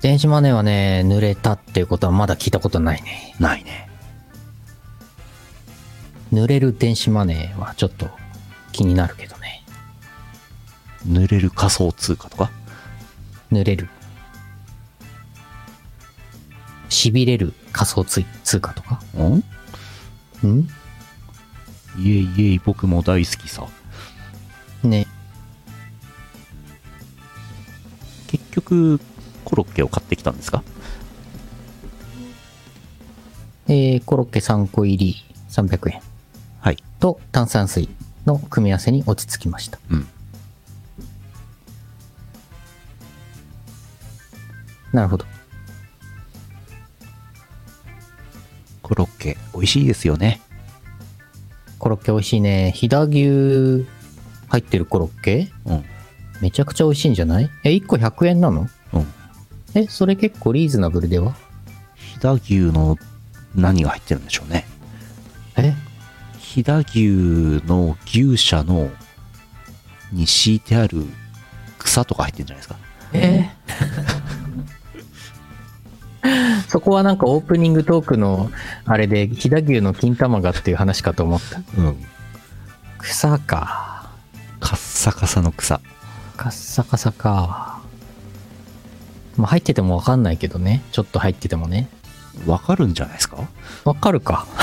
[0.00, 3.34] 電子マネーはね、濡れたっていうことはまだ聞いたことないね。
[3.40, 3.88] ないね。
[6.32, 8.10] 濡れる電子マネーはちょっと
[8.72, 9.64] 気になるけどね。
[11.06, 12.50] 濡れる仮想通貨とか？
[13.52, 13.88] 濡れる。
[16.90, 19.00] 痺れる仮想通通貨とか？
[19.16, 20.68] んん？
[21.98, 23.66] いえいえ、僕も大好きさ。
[24.82, 25.06] ね。
[28.26, 29.00] 結局、
[29.44, 30.62] コロッケを買ってきたんですか？
[33.68, 35.16] えー、コロッケ3個入り
[35.48, 36.02] 300円
[36.60, 36.82] はい。
[37.00, 37.88] と炭酸水
[38.26, 39.78] の組み合わせに落ち着きました。
[39.90, 40.06] うん。
[44.92, 45.24] なるほど。
[48.82, 50.40] コロッケ、美味しいですよね。
[51.84, 52.72] コロッケ美味しいね。
[52.74, 53.86] 飛騨牛
[54.48, 55.52] 入ってるコロッケ？
[55.66, 55.84] うん。
[56.40, 57.50] めちゃくちゃ美味しいんじゃない？
[57.62, 58.70] え、1個100円なの？
[58.94, 59.06] うん。
[59.74, 61.36] え、それ結構リーズナブルでは？
[61.94, 62.96] 飛騨牛の
[63.54, 64.66] 何が入ってるんでしょうね。
[65.58, 65.74] え？
[66.38, 68.88] 飛騨牛の牛舎の
[70.10, 71.04] に敷いてある
[71.78, 72.76] 草とか入ってるんじゃないですか。
[73.12, 73.50] え？
[76.68, 78.50] そこはなんかオープニングトークの
[78.84, 81.60] あれで飛騨牛の金玉がっていう話かと思った。
[81.78, 81.96] うん。
[82.98, 84.08] 草か。
[84.60, 85.80] カッサカサの草。
[86.36, 87.80] カッサカサか。
[89.36, 90.82] まあ入っててもわかんないけどね。
[90.92, 91.88] ちょっと入っててもね。
[92.46, 93.36] わかるんじゃないですか？
[93.84, 94.46] わかるか。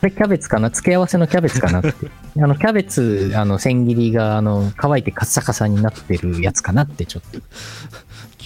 [0.00, 0.70] これキャベツかな？
[0.70, 1.94] 付け合わせのキャベツかなって。
[2.36, 7.38] あの、キャベツ、あの、千切りが、あの、乾いてカッサカサになってるやつかなってちょっと。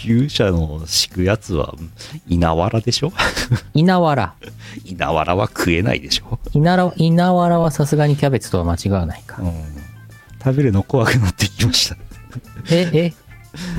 [0.05, 1.75] 牛舎の敷くやつは
[2.29, 3.13] 稲わらでしょ？
[3.75, 4.35] 稲わら。
[4.85, 9.43] 稲わらは食えないでしょ、稲ら稲わらはさすがにキャベツとは間違わないか。
[9.43, 9.53] うん、
[10.43, 11.97] 食べるの怖くなってきました。
[12.71, 13.15] え、え、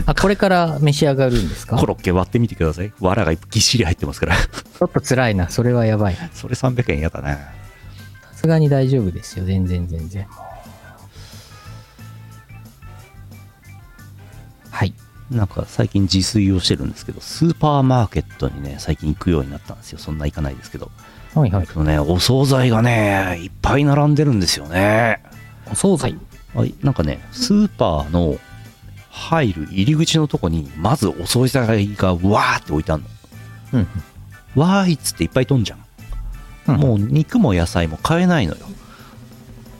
[0.06, 1.78] あ、これから召し上がるんですか？
[1.78, 2.92] ちコロッケ割ってみてください。
[3.00, 4.36] 藁がぎっしり入ってますから。
[4.82, 5.50] ょっと辛いな。
[5.50, 6.16] それはやばい。
[6.16, 7.38] さそれ300円やだな。
[8.36, 9.46] すがに大丈夫ですよ。
[9.46, 10.26] 全然全然。
[14.72, 14.94] はい。
[15.32, 20.00] なんか最近自炊をしてるんですけど、スーパーマーケットにね、最近行くようになったんですよ。
[20.00, 20.92] そんな行かないですけど。
[21.36, 21.68] はいはい。
[21.68, 25.22] けどね、お惣菜がね、いっぱい並んでるんですよね。
[25.72, 26.16] お惣菜？
[26.56, 28.40] はい、なんかね、スーパーの
[29.12, 33.10] 入る入り口のとこに、まずお惣菜がわーって置いてあるの。
[33.74, 33.88] うん。
[34.56, 35.80] わーいっつっていっぱい飛んじゃん。
[35.80, 35.82] う
[36.74, 38.66] んもう肉も野菜も買えないのよ。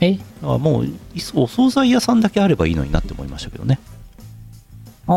[0.00, 0.18] え？
[0.42, 0.88] あもう、
[1.34, 3.78] お惣菜屋さんだけあればいいのになって思いましたけどね。
[5.06, 5.14] ああ。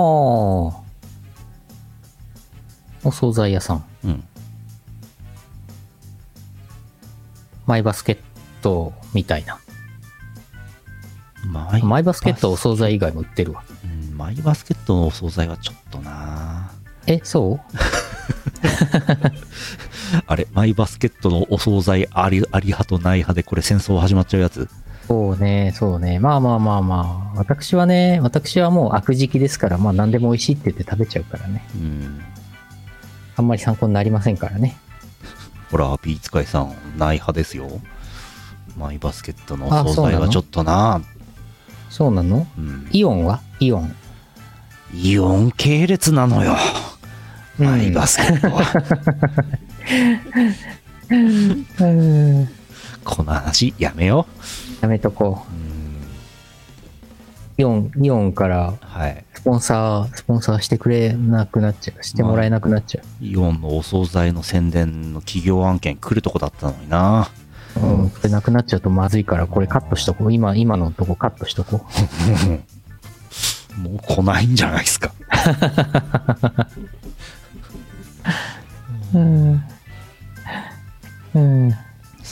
[3.05, 3.83] お惣菜屋さん。
[4.05, 4.23] うん。
[7.65, 8.17] マイバスケッ
[8.61, 9.59] トみたいな。
[11.45, 13.63] マイマイバスケットはお惣菜以外も売ってるわ。
[13.83, 16.71] うんマイバスケットのお惣菜はちょっとな
[17.07, 17.59] え、そう？
[20.27, 24.69] あれ、マイバスケットのお惣菜ありあり派とない派でこれ戦争始まっちゃうやつ？
[25.07, 26.19] そうね、そうね。
[26.19, 27.37] まあまあまあまあ。
[27.37, 31.67] 私はね、私はもう悪時期ですから、まあ何でも美味しいって言って食べちゃうからね。
[31.75, 32.21] うん。
[33.35, 34.77] あんまり参考になりませんからね。
[35.71, 37.69] ほら、ビーツカイさん、ない派ですよ。
[38.77, 41.01] マイバスケットのお惣菜はちょっとな
[41.89, 42.47] そうなの？
[42.57, 42.87] うん。
[42.91, 43.41] イオンは？
[43.59, 43.95] イオン。
[44.93, 46.51] イオン系列なのよ。
[47.59, 48.63] うんマイバスケットは。
[51.11, 52.49] うん。
[53.03, 54.25] この話、やめよ
[54.81, 55.53] やめとこう。
[55.53, 55.59] うん。
[55.59, 55.63] う。
[57.57, 59.23] イオン、イオンからはい。
[59.33, 62.03] スポンサー、スポンサーしてくれなくなっちゃう。
[62.03, 67.29] してもらえなくなっちゃイオンのお惣菜の宣伝の企業案件来るとこだったのにな。
[67.75, 67.79] う。
[67.79, 68.09] うん。
[68.09, 70.33] これなくなっちゃうとまずいから、これカットしとこう。
[70.33, 71.85] 今、今のとこカットしとこ
[73.77, 75.11] もう来ないんじゃないですか。
[79.13, 79.17] う。
[79.17, 79.63] うん。
[81.35, 81.73] うん。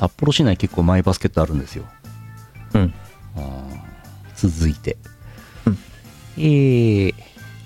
[0.01, 1.85] 札幌市内結構マイバスケットあるんですよ。
[2.73, 2.93] うん。
[3.35, 4.97] あー続いて。
[5.67, 5.77] うん
[6.37, 7.13] えー、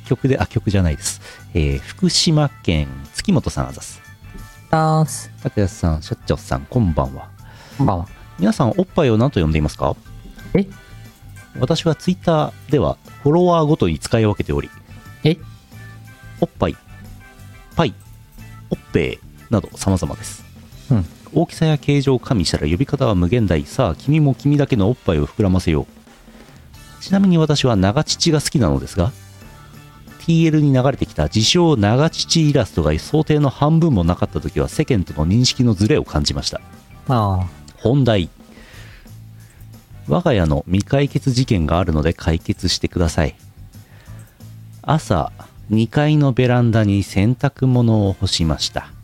[0.05, 1.21] 曲で、あ、曲じゃないです。
[1.53, 4.01] えー、福島県月本さんあざす。
[4.69, 5.31] ダンス。
[5.43, 7.29] 竹安さん、社長さん、こんばんは。
[7.77, 8.07] こんばんは。
[8.37, 9.95] 皆さん、おっぱいを何と呼んでいますか？
[10.55, 10.67] え？
[11.57, 14.69] 私はツイッターではフォロワーごとに使い分けており、
[15.23, 15.37] え？
[16.41, 16.75] おっぱい、
[17.77, 17.93] パイ、
[18.69, 20.43] おっぺーなど様々です。
[20.91, 21.05] うん。
[21.35, 23.63] 大きさや形状を加味したら呼び方は無限大。
[23.65, 27.03] さあ、君も君だけのおっぱいを膨らませよう。
[27.03, 29.11] ちなみに私は長乳が好きなのですが、
[30.21, 36.61] TL に流れてきた自称長乳イラストが想定の半分もなかった時は世間との認識のズレを感じました。
[37.07, 38.29] あ本題
[40.07, 43.35] 我が家の未解決事件があるので解決してください
[44.81, 45.31] 朝
[45.71, 48.94] 2階のベランダに洗濯物を干しました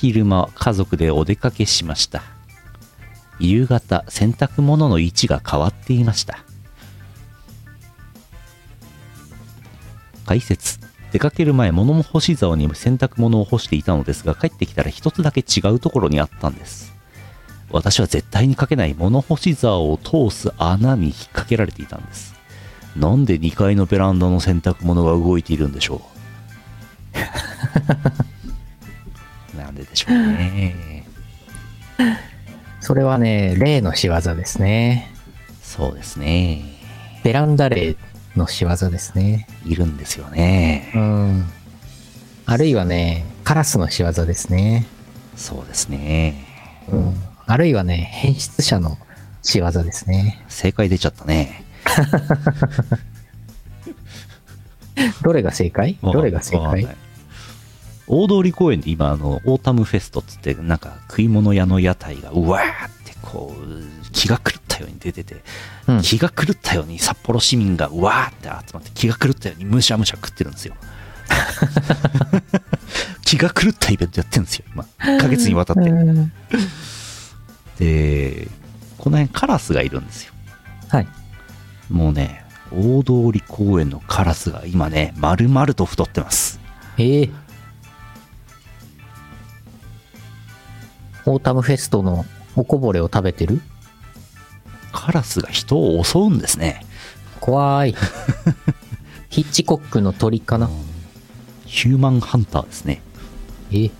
[0.00, 2.22] 昼間家族でお出かけしました。
[3.38, 6.38] 夕方洗濯物の位置が変わっていました。
[10.24, 10.80] 解説。
[11.12, 16.94] 出かける前物も干し竿に洗濯物を干していたのですが帰ってきたら一つだけ違うところにあったんです。
[17.70, 22.34] 私は絶対にかけない物干し竿を通す穴に引っ掛けられていたんです。
[22.96, 26.00] なんで2階のベランダの洗濯物が動いているんでしょ
[27.12, 27.18] う？
[29.80, 31.04] ででしょうね
[31.98, 32.18] あ。
[32.80, 35.12] それはね、例の仕業ですね。
[35.62, 36.62] そうですね
[37.22, 37.96] ベランダ霊
[38.36, 39.46] の仕業ですね。
[39.64, 41.46] いるんですよねうん。
[42.46, 44.86] あるいはね、カラスの仕業ですね。
[45.36, 46.44] そうですね
[46.90, 47.14] うん。
[47.46, 48.98] あるいはね、変質者の
[49.42, 50.42] 仕業ですね。
[50.48, 51.64] 正解出ちゃったね
[55.22, 55.98] どれが正解？
[56.02, 56.88] どれが正解？
[58.12, 65.42] 大通公園で今あのオータムフェストっつってなんか食い物屋の屋台がうわーってこう気が狂ったように出てて、
[65.86, 66.02] うん。
[66.02, 70.74] 気が狂ったように札幌市民がうわーって集まって気が狂ったようにむしゃむしゃ食ってるんですよ。
[73.22, 74.84] 気が狂ったイベントやってるんですよ今。
[74.98, 75.88] 1ヶ月にわたって。
[75.88, 76.32] うん。
[77.78, 78.48] で
[78.98, 80.32] この辺カラスがいるんですよ。
[80.88, 81.08] はい。
[81.88, 83.12] もうね大通
[83.46, 86.58] 公園のカラスが今ね丸々と太ってます。
[86.98, 87.30] ええ
[91.26, 92.24] オータムフェストの
[92.56, 93.60] おこぼれを食べてる？
[94.92, 96.84] カラスが人を襲うんですね
[97.40, 97.94] 怖い。
[99.30, 100.68] ヒッチコックの鳥かな？
[101.66, 103.00] ヒューマンハンターですね
[103.70, 103.90] え？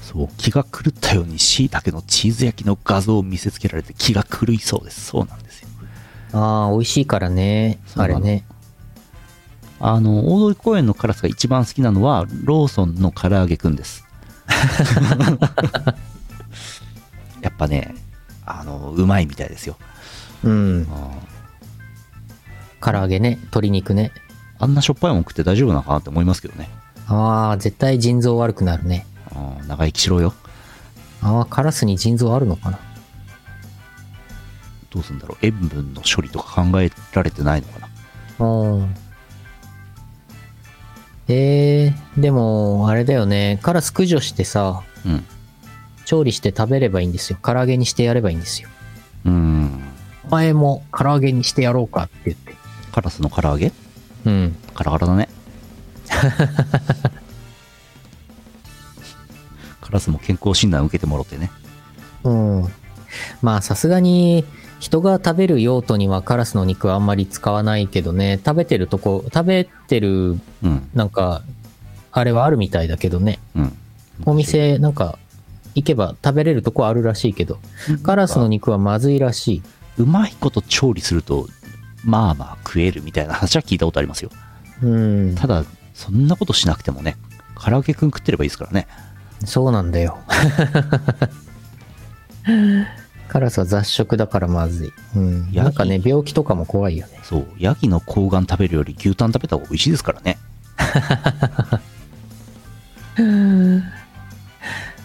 [0.00, 5.68] そう気が狂ったようにしいたけのチーズ焼きの画像を見せつけられて気が狂いそうですそうなんですよ
[6.32, 7.78] ああ、美味しいからね。
[7.96, 8.44] あれね。
[9.78, 14.03] あの、大通公園のカラスが一番好きなのは、ローソンの唐揚げくんです。
[17.42, 17.94] やっぱね、
[18.46, 19.76] あの、うまいみたいですよ。
[20.42, 20.86] うん。
[20.90, 21.10] あ
[22.80, 24.12] 唐揚げね、鶏肉ね。
[24.58, 26.68] あんなしょっぱいもん食って大丈夫なのかなって思いますけどね。
[27.06, 29.06] ああ、絶対腎臓悪くなるね。
[29.30, 30.34] あー長生きしろよ。
[31.22, 32.78] ああ、カラスに腎臓あるのかな
[34.90, 35.38] どうすんだろう。
[35.42, 37.78] 塩分の処理とか考えられてないのか
[38.38, 38.46] な。
[38.46, 38.94] うん。
[41.28, 43.58] えー、でも、あれだよね。
[43.62, 45.24] カラス駆除してさ、うん。
[46.04, 47.38] 調理して食べればいいんですよ。
[47.42, 48.68] 唐揚げにしてやればいいんですよ。
[49.24, 49.82] うーん。
[50.26, 52.54] お前も唐揚げにしてやろうかって言って。
[52.92, 53.72] カラスの唐揚げ？
[54.26, 54.56] うん。
[54.74, 55.28] カラカラだね。
[59.80, 61.50] カラスも健康診断受けてもろってね。
[62.22, 62.68] うん。
[63.42, 64.44] まあ、さすがに、
[64.84, 70.90] 人が食べる用途にはカラスの肉はあんまり使わないけどね、食べてるとこ、食べてる、うん。
[70.92, 71.40] なんか、
[72.12, 73.38] あれはあるみたいだけどね。
[73.56, 73.72] うん。
[74.26, 75.18] お店、なんか、
[75.74, 77.60] 行けば食べれるとこあるらしいけど、
[78.02, 79.62] カラスの肉はまずいらしい。
[79.96, 81.48] うまいこと調理すると、
[82.04, 84.30] まあまあ食えるみたいな話は聞いたことありますよ。
[84.82, 85.34] うん。
[85.34, 85.64] ただ、
[85.94, 87.16] そんなことしなくてもね、
[87.58, 88.86] 唐揚げくん食ってればいいですからね。
[89.46, 90.18] そうなんだよ。
[93.28, 94.92] カラスは雑食だからまずい。
[95.16, 95.52] うん。
[95.52, 97.20] なんかね、病気とかも怖いよね。
[97.22, 100.38] そう、ヤギの睾丸食べるより牛タン食べた方が美味しいですからね。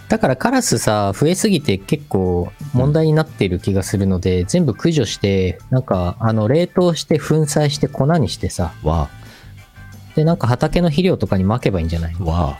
[0.09, 9.09] だからカラスさ、増えすぎて結構問題になっている気がするので、全部駆除して、なんか、あの、冷凍して粉砕して粉にしてさ、わ
[10.15, 12.15] で、なんか畑の肥料とかに撒けばいいんじゃない？
[12.20, 12.57] あ、わ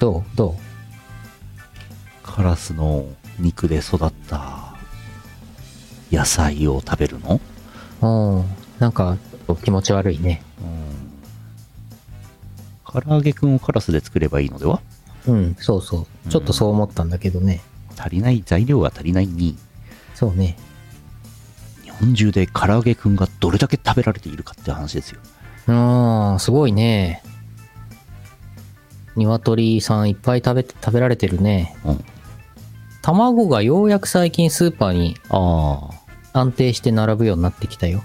[0.00, 0.36] どう？
[0.36, 0.56] ど
[2.24, 3.06] カラスの
[3.38, 4.73] 肉で育った
[6.14, 7.40] 野菜を食べるの？
[8.02, 8.44] ううん。
[8.78, 9.16] なんか、
[9.64, 10.42] 気持ち悪いね。
[12.86, 14.80] 唐揚げくんをカラスで作ればいいのでは？
[15.26, 16.28] うん、そうそう。
[16.30, 17.60] ちょっとそう思ったんだけどね。
[17.96, 19.56] 足りない材料が足りないに
[20.14, 20.56] そうね。
[21.82, 25.20] 日本中で唐揚げくんがどれだけ食べられているかって話ですよ
[25.68, 25.72] う
[26.34, 27.22] ん、すごいね。
[29.16, 31.76] 鶏さんいっぱい食べて、食べられてるね。
[31.84, 32.04] うん
[33.02, 35.94] 卵がようやく最近スーパーにああ
[36.34, 38.02] 安定して並ぶようになってきたよ。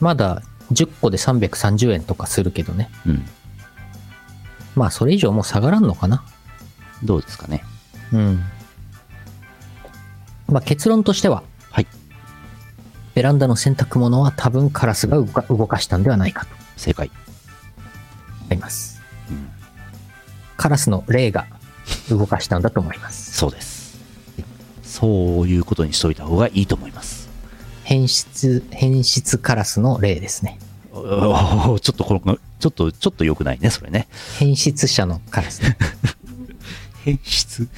[0.00, 0.42] まだ
[0.72, 2.90] 10個で330円とかするけどね。
[3.06, 3.24] うん
[4.76, 6.24] まあそれ以上もう下がらんのかな。
[7.02, 7.64] どうですかね
[8.12, 8.42] うん。
[10.48, 11.86] まあ結論としては、はい
[13.14, 17.10] ベランダの洗濯物は多分カラスが動か動かしたんではないかと正解
[18.44, 19.00] 思います。
[19.30, 19.48] うん
[20.56, 21.46] カラスの霊が
[22.10, 23.32] 動かしたんだと思います。
[23.36, 23.69] そうです
[25.00, 27.30] そういうことにしといた方がいいと思います
[27.84, 30.58] 変質、変質カラスの霊ですね。
[30.92, 34.06] おーちょっとこのちょっとちょっと良くないねそれね
[34.38, 35.76] 変質者のカラスね。
[37.04, 37.68] 変質？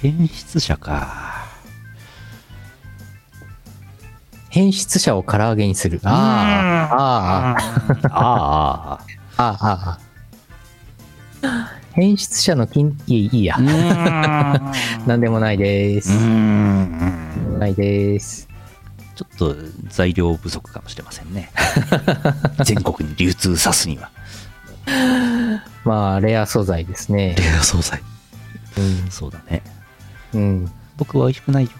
[0.00, 1.46] 変質者か
[4.48, 6.00] 変質者を唐揚げにする。
[6.04, 7.68] ああ、ああ、
[8.04, 8.24] あ
[8.86, 9.04] あ
[9.36, 10.00] ああ、ああ。
[11.92, 13.58] 変質者の金、いい、や。
[15.06, 16.12] なんでもないです。
[16.12, 18.48] うんないです。
[19.14, 19.56] ちょっと
[19.88, 21.50] 材料不足かもしれませんね
[22.64, 24.10] 全国に流通さすには
[25.84, 27.34] まあ、レア素材ですね。
[27.38, 28.02] レア惣菜
[28.78, 29.10] うん。
[29.10, 29.62] そうだね
[30.32, 30.72] うん。
[30.96, 31.70] 僕は美味しくないよ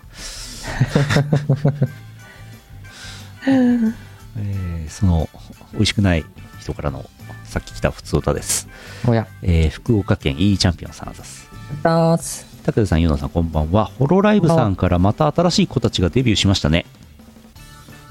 [3.46, 5.28] えーその
[5.72, 6.24] 美味しくない
[6.60, 7.08] 人からの
[7.44, 8.68] さっき来た普通歌です、
[9.06, 11.48] おや、えー福岡県 E チャンピオンさんあざす
[11.82, 12.46] だーす。
[12.64, 13.86] 武田さん、ユーナさん、こんばんは。
[13.86, 16.86] ホロライブさんからまた新しい子たちがデビューしましたね。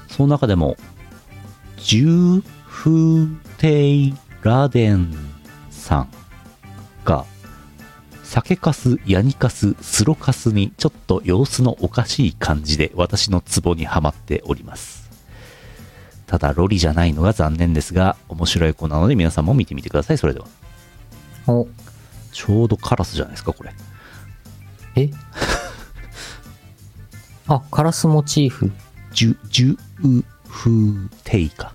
[0.08, 0.76] その中でも、
[1.78, 5.14] ジューフーテイラデン
[5.70, 6.08] さん
[7.04, 7.24] が、
[8.22, 15.01] 酒かす、ヤニかす、スロかすにちょっと様子のおかしい感じで私のツボにはまっております。
[16.32, 20.18] ただ、ロリじゃないのが残念ですが、面白い子なので皆さんも見てみてください。
[20.18, 20.46] それでは。
[21.46, 21.68] お、
[22.32, 23.74] ちょうどカラスじゃないですか、これ。
[24.96, 25.10] え？
[27.48, 28.72] あ、カラスモチーフ。
[29.12, 31.74] ジュ、ジュウフーテイか。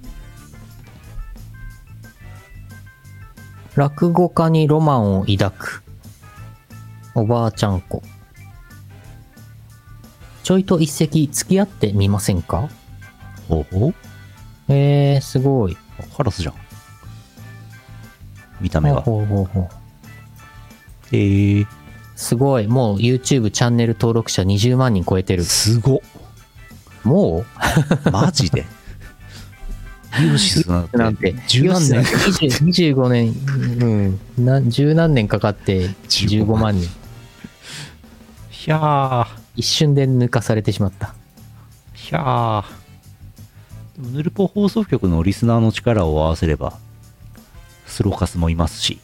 [3.76, 5.84] 落語家にロマンを抱く。
[7.14, 8.02] おばあちゃん子。
[10.42, 12.70] ちょいと一席付き合ってみませんか？
[13.48, 13.96] ほうほう
[14.70, 15.78] えー、すごい。
[16.16, 16.54] カラスじゃん。
[18.62, 19.02] 見た目が。
[19.02, 19.70] ほうほうほう
[21.12, 21.68] えー、
[22.16, 22.68] すごい。
[22.68, 25.44] もう YouTube チャンネル登録者20万人超えてる。
[25.44, 26.00] すごっ。
[27.04, 27.46] も
[28.12, 28.66] マジで？
[30.20, 33.34] イオシスなんてなんて、十何年20 25年、
[34.38, 36.86] うん、な十何年かかって15万人。
[36.86, 36.90] い
[38.66, 41.14] やー一瞬で抜かされてしまった。
[42.10, 42.64] いやー
[43.98, 46.78] ヌルポ放送局のリスナーの力を合わせれば
[47.86, 49.00] スローカスもいますし、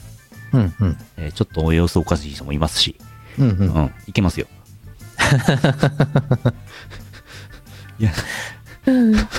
[0.51, 0.97] うんうん。
[1.17, 2.95] えーちょっと様子おかしい人もいますし、
[3.39, 3.53] うんう。
[3.53, 4.47] うんん、いけますよ
[7.99, 8.11] いや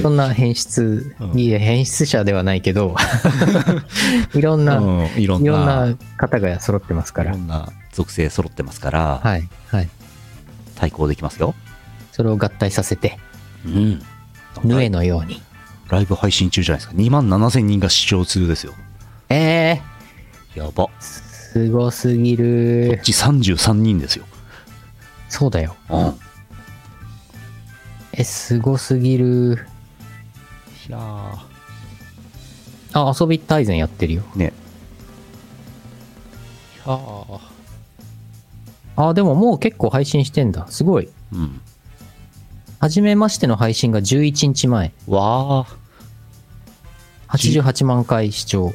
[0.00, 2.96] いろんな変質、うんいえ、変質者ではないけど、
[4.34, 7.38] いろんな、うん、いろんいろんなな方が揃ってますからいろ。
[7.38, 9.48] んな属性揃ってますから、はい。
[9.68, 9.90] はい。
[10.76, 11.54] 対抗できますよ。
[12.12, 13.18] それを合体させて、
[13.66, 14.02] うん。
[14.64, 15.42] ヌエのように。
[15.88, 16.94] ライブ配信中じゃないですか。
[16.96, 18.74] 2万7000人が視聴中ですよ。
[19.28, 19.80] え
[20.54, 20.70] やば。
[20.70, 23.00] こー、すごすぎるっ。
[23.02, 24.24] ち33人ですよ。
[25.28, 25.76] そうだよ。
[25.88, 26.14] うん。
[28.12, 29.66] え、すごすぎる。
[30.88, 30.98] いや
[32.92, 34.22] あ、遊び大全やってるよ。
[34.34, 34.38] ー。
[34.38, 34.52] ね。
[36.86, 37.40] いやー。
[38.96, 40.66] あ、でももう結構配信してんだ。
[40.68, 41.08] すごい。
[41.32, 41.60] うん。
[42.80, 44.94] 初めましての配信が11日前。
[45.06, 45.80] わー。
[47.28, 48.72] 88万回視聴。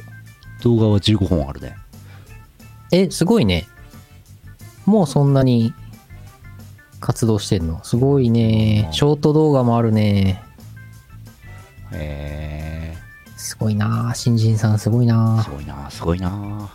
[0.62, 1.76] 動画は15本あるね。
[2.92, 3.66] え、すごいね。
[4.84, 5.74] もうそんなに
[7.00, 7.82] 活動してんの？
[7.82, 8.88] すごいね。
[8.92, 10.40] ショート動画もあるね。
[11.92, 12.96] へ
[13.36, 15.08] すごいな新人さんすごいー。
[15.08, 16.70] なすごいなすごいな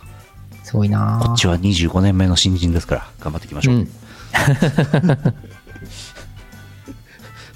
[0.64, 3.74] すごいなこっちは25年目の新人ですから、頑張っていきましょう。
[3.76, 3.88] うん。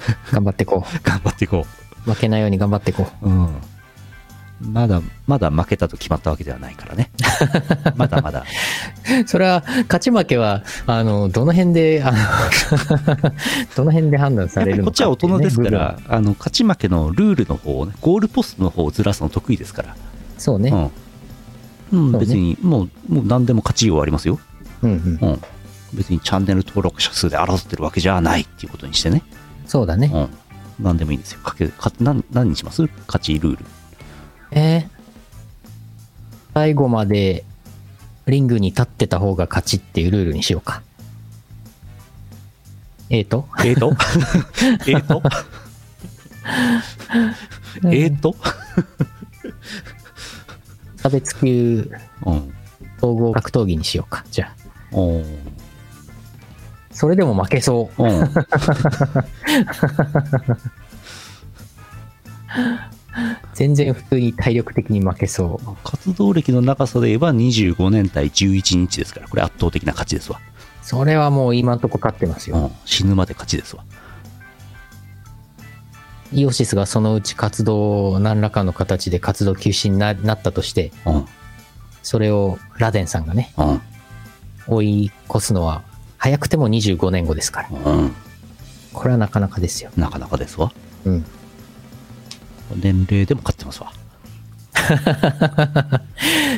[0.33, 1.67] 頑張ってこ頑張っていこ
[2.07, 2.11] う。
[2.11, 3.29] 負けないように頑張ってこう。
[3.29, 3.55] うん。
[4.61, 7.11] まだ、まだ負けたと決まったわけではないからね。
[7.97, 8.45] まだまだ。
[9.25, 9.29] う。
[9.29, 12.19] それは、勝ち負けは、あの、どの辺で、あの、
[13.77, 19.97] どの辺で判断されるのかこっちは大人ですから、あの、勝ち負けのルールの方をね、ゴールポストの方をずらすの得意ですから。
[20.39, 20.71] そうね。
[20.71, 20.91] うん。
[21.93, 24.39] うん、ね別に、もう、もう何でも勝ちようありますよ。
[24.83, 25.29] うんうん。
[25.29, 25.41] うん。
[25.93, 29.23] 別にチャンネル登録者数で争ってるわけじゃないっていうことにしてね。
[29.67, 30.11] そうだね。
[30.13, 30.29] うん。
[30.85, 31.41] 何でもいいんですよ。
[31.41, 32.83] かけ、か、何、何にします？
[33.07, 33.65] 勝ちルール。
[34.53, 34.89] えー？
[36.55, 37.45] 最後まで
[38.27, 40.83] リングに立ってた方が勝ちっていうルールにしようか。
[43.11, 43.93] えーとえーと
[44.87, 45.23] え ーと
[47.85, 48.35] えーと
[50.97, 51.91] 差別級
[52.25, 52.53] うん。
[53.01, 54.25] 総合格闘技にしようか。
[54.31, 54.97] じゃあ。
[54.97, 55.39] おー
[56.97, 58.03] それでも負けそう。
[58.03, 58.31] うん。
[63.53, 65.77] 全然普通に体力的に負けそう。
[65.85, 70.41] 活動歴の長さで言えば25年対11日ですから、これ圧倒的な勝ちですわ。
[70.81, 72.57] それはもう今んとこ勝ってますよ。
[72.57, 72.71] うん。
[72.87, 73.85] 死ぬまで勝ちですわ。
[76.33, 81.27] イオシスがそのうち活動、何らかの形で活動休止にななったとして、うん。
[82.03, 83.83] それをラデンさんがね、うん。
[84.67, 85.83] 追い越すのは、
[86.27, 87.69] 早くても25年後ですから。
[87.93, 88.13] うん。
[88.93, 89.93] これはなかなかですよ。
[89.97, 90.73] なかなかですわ。
[91.05, 91.25] うん。
[92.75, 93.93] 年齢でも勝ってますわ。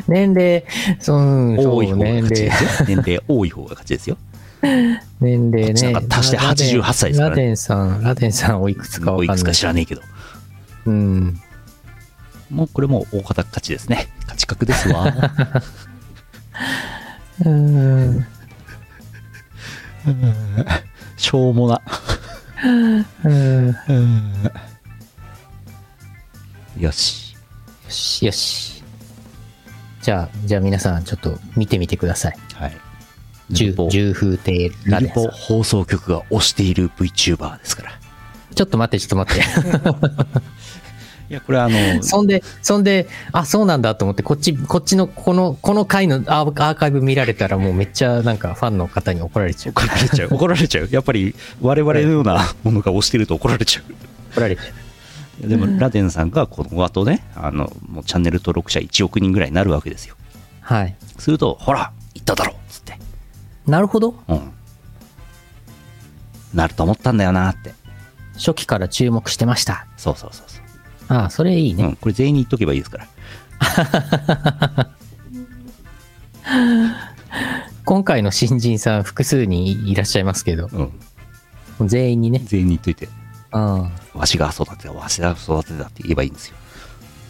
[0.09, 0.65] 年齢、
[1.01, 2.71] そう、多い方が勝ちで、すよ。
[2.87, 4.17] 年齢多い方が勝ちですよ。
[5.21, 5.93] 年齢こっちね。
[5.93, 9.55] なんか足してラデン88歳ですからねラデンさん、ラデンさんおいくつかわおいくつかかんない。
[9.55, 10.01] 知らねえけど。
[10.87, 11.39] うん。
[12.49, 14.09] もうこれも大方勝ちですね。
[14.23, 15.13] 勝ち確ですわ。
[17.45, 18.27] うん。
[21.17, 21.81] しょうもな。
[23.25, 23.75] うん。
[26.79, 27.35] よし。
[27.85, 28.83] よし、よし。
[30.03, 32.39] じゃあ、じゃあ皆さんちょっと見てみてください。
[32.55, 32.77] はい。
[33.51, 33.73] 重
[34.13, 35.31] 風亭ラヌル。
[35.31, 37.93] 放送局が推している VTuber ですから。
[38.55, 39.43] ちょっと待って、ちょっと待って。
[41.31, 49.73] いや、これはあの、そんで、そんで、あ、そうなんだと思って、こっち、こっちの、この、この回のアーアーカイブ見られたらもうめっちゃなんかファンの方に怒られちゃう。
[49.73, 50.29] 怒られちゃう。
[50.35, 50.89] 怒られちゃう。
[50.91, 53.93] やっぱり我々のようなものが推してると怒られちゃう。
[54.33, 54.63] 怒られちゃ
[55.45, 55.49] う。
[55.49, 60.17] でも、ラデンさんがこの後ね、あの、もうチャンネル登録者1億人ぐらいになるわけですよ。
[60.63, 60.97] はい。
[61.19, 62.99] すると、ほら、言っただろつって。
[63.67, 64.15] なるほど。
[64.29, 64.53] うん。
[66.55, 67.75] なると思ったんだよなって。
[68.35, 69.87] 初期から注目してました。
[69.97, 70.68] そうそうそうそう。
[71.09, 71.85] ああ、それいいね。
[71.85, 73.09] うん、これ全員に言っとけばいいですから。
[77.85, 81.89] 今回の新人さん複数人いらっしゃいますけど、うん。
[81.89, 82.43] 全員にね。
[82.45, 83.09] 全員に言っといて、
[83.53, 83.91] うん。
[84.15, 86.57] わしが育てた、わしが育てたって言えばいいんですよ。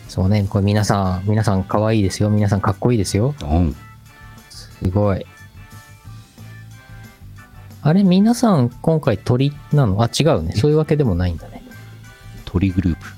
[0.08, 0.46] そうね。
[0.48, 2.30] これ皆さん、皆さん可愛いですよ。
[2.30, 3.34] 皆さんかっこいいですよ。
[3.40, 3.76] うん。
[4.50, 5.24] すごい。
[7.82, 10.02] あれ、皆さん今回鳥なの？
[10.02, 10.54] あ、違うね。
[10.56, 11.62] そういうわけでもないんだね。
[12.44, 13.17] 鳥グループ。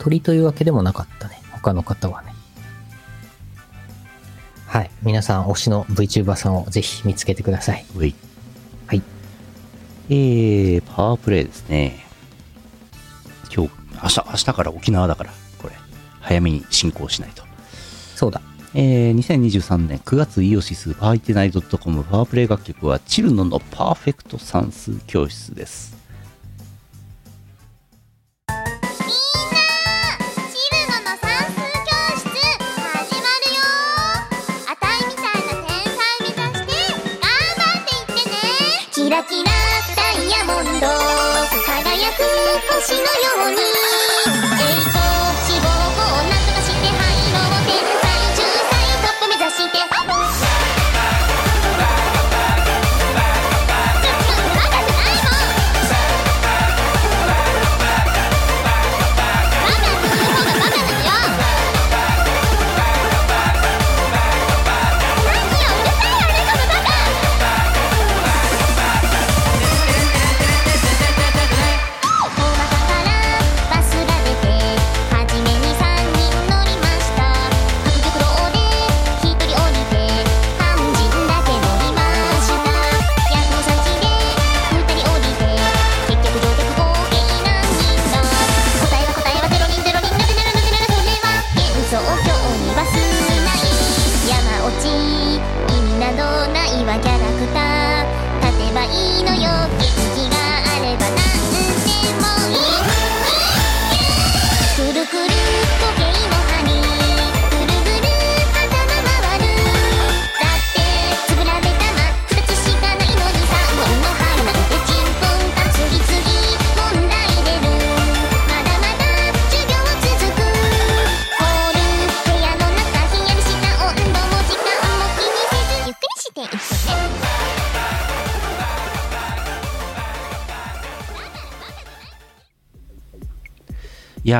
[0.00, 1.40] 鳥というわけでもなかったね。
[1.52, 2.34] 他の方はね。
[4.66, 4.90] はい。
[5.02, 7.84] 皆さん推しの VTuber さんをぜひ見つけてください。
[7.94, 8.14] うい。
[8.86, 9.02] はい。
[10.08, 12.02] えー、パワープレイですね。
[13.54, 13.72] 今日、
[14.02, 15.74] 明日、明日から沖縄だから、これ、
[16.20, 17.44] 早めに進行しないと。
[18.16, 18.40] そうだ。
[18.72, 25.99] えー、2023年9月イオシスパーティナイト .com パワープレイ楽曲はチルノのパーフェクト算数教室です。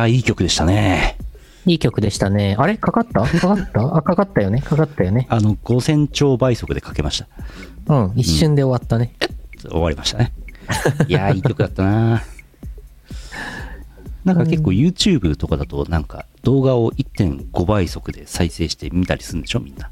[0.00, 1.16] やー、いい曲でしたね。
[1.66, 2.56] いい曲でしたね。
[2.58, 2.76] あれ？
[2.78, 3.20] かかった？
[3.20, 3.96] かかった？
[3.96, 4.60] あ、かかったよね。
[4.62, 5.26] かかったよね。
[5.28, 7.22] あの、5000超倍速でかけまし
[7.86, 7.94] た。
[7.94, 8.12] うん。
[8.16, 9.14] 一瞬で終わったね。
[9.68, 10.32] 終わりましたね。
[11.08, 12.22] いやー、いい曲だったな
[14.24, 19.90] なんか結構 YouTube とかだとなんか動画を1.5倍速で再生して見たりするんでしょみんな。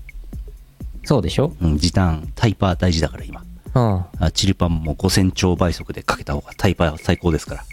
[1.05, 1.53] そうでしょ？
[1.61, 3.43] うん、時短、タイパー大事だから今。
[3.75, 4.05] うん。
[4.19, 7.65] あチルパンも5000超倍速でかけた方がタイパー最高ですから。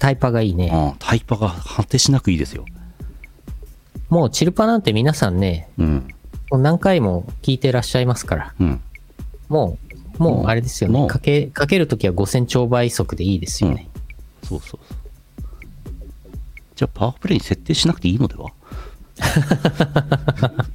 [0.00, 0.70] タイパがいいね。
[0.72, 2.64] うん、タイパが果てしなくいいですよ。
[4.08, 6.08] もうチルパなんて皆さんね、うん、
[6.50, 8.54] もう何回も聞いてらっしゃいますから。
[8.58, 8.80] うん。
[9.48, 9.78] も
[10.18, 11.06] う、もうあれですよね。
[11.06, 13.88] かけ、かけるときは5000超倍速でいいですよね。
[14.42, 14.96] そうそうそう。
[16.74, 18.50] じゃあパワープレイに設定しなくていいのでは？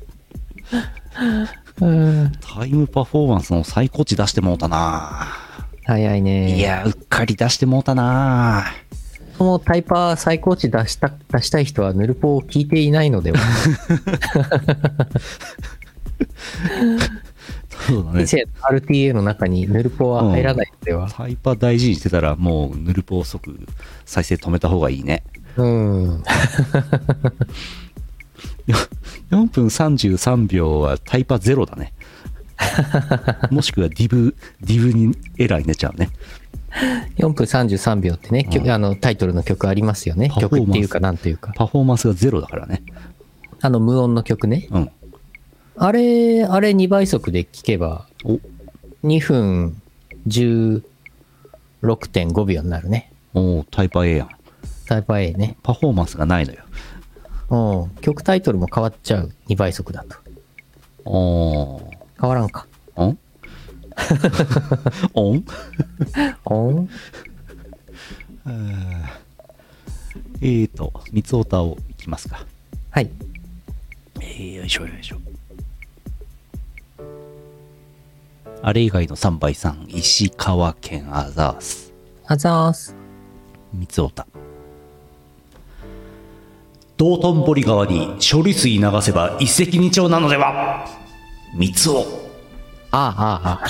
[1.76, 5.28] タイムパフォーマンスの最高値出してもうたな
[5.86, 6.58] 早いね。
[6.58, 8.66] いや、うっかり出してもうたな
[9.38, 13.40] このタイパー最高値出した、出したい人はヌルポを聞いていないのでは？
[17.88, 18.28] そうだね以。
[18.32, 21.10] 前 RTA の中にヌルポは入らないのでは？
[21.12, 23.60] タイパー大事にしてたらもうヌルポ即
[24.06, 25.24] 再生止めた方がいいね。
[25.58, 26.24] うん。
[29.30, 31.94] 4分33秒はタイパゼロだね。
[33.52, 36.10] もしくは div、div にエラーになっちゃうね。
[37.18, 40.30] 4分33秒ってね、うんあのタイトルの曲ありますよね。
[40.40, 41.54] 曲っていうかなんていうか。
[41.56, 42.84] パフォーマンスがゼロだからね。
[43.62, 44.68] あの無音の曲ね。
[44.72, 44.92] うん。
[45.78, 48.40] あれ、あれ2倍速で聴けば、お、
[49.04, 49.82] 2分
[50.28, 53.12] 16.5秒になるね。
[53.34, 54.30] おータイパええやん。
[54.88, 55.58] タイパええね。
[55.64, 56.64] パフォーマンスがないのよ。
[57.50, 57.90] うん。
[58.02, 59.32] 曲タイトルも変わっちゃう。
[59.48, 60.18] 2倍速だと。
[61.06, 61.82] おー。
[62.20, 62.68] 変わらんか。
[65.14, 65.46] おん
[66.46, 66.90] おんおん
[70.42, 72.46] えーと、三つおたをいきますか。
[72.92, 73.10] はい。
[74.22, 75.18] えー、よいしょよいしょ。
[78.62, 81.94] あれ以外の3倍さん、石川県アザース。
[82.26, 82.96] あざーす。
[83.74, 84.28] 三つおた。
[86.98, 90.88] 道頓堀川に処理水流せば一石二鳥なのでは
[91.56, 92.25] 三つお。
[92.98, 93.70] ああ、あ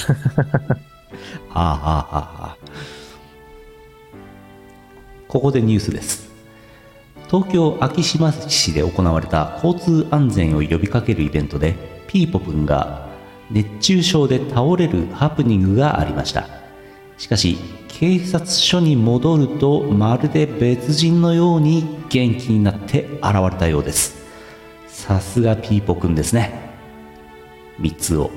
[1.54, 1.76] あ、あ
[2.14, 2.48] あ。
[2.48, 2.58] ああ、
[5.28, 6.30] ここでニュースです。
[7.28, 11.76] 東京昭島市で行われた交通安全を呼びかけるイベントで、
[12.08, 13.08] ピーポくんが
[13.50, 16.48] 熱中症で倒れるハプニングがありました。
[17.18, 17.58] しかし、
[17.98, 24.18] 警察署に戻るとまるで別人のように元気になって現れたようです
[24.88, 26.76] さすがピーポくんですね
[27.80, 28.32] 三つを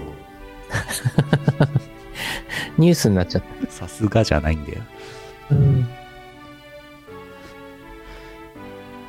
[2.78, 4.78] ニュースになっちゃっさすがじゃないんだよ。
[5.48, 5.54] た。
[5.54, 5.86] うん。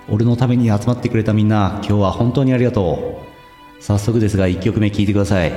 [0.10, 3.84] 俺のために集まってくれたみんな今日は本当にありがとう。
[3.84, 5.53] 早速ですが1曲目聴いてください。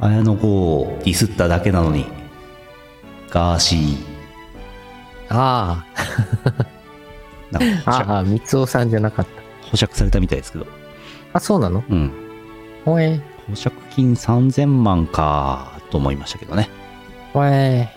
[0.00, 0.48] 綾野剛
[0.80, 2.06] をディスっただけなのに。
[3.30, 3.96] ガーシー。
[5.30, 5.84] あ
[7.54, 9.42] あ、 ああ、三つおさんじゃなかった。
[9.70, 10.66] 保釈されたみたいですけど。
[11.32, 11.82] あ、そうなの？
[11.88, 12.12] うん。
[12.84, 16.68] ほえ、保釈金3000万かと思いましたけどね
[17.32, 17.88] ほえ。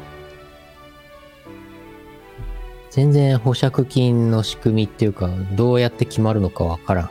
[2.90, 7.10] 全然保釈金の仕組みっていうか、どうやって決まるのかわからん。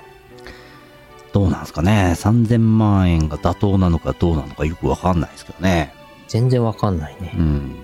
[1.33, 5.93] どうなんですかね3000万円が妥当なのかどうなのかよくわかんないですけどね
[6.29, 7.43] 全然わかんないねう。
[7.43, 7.77] ん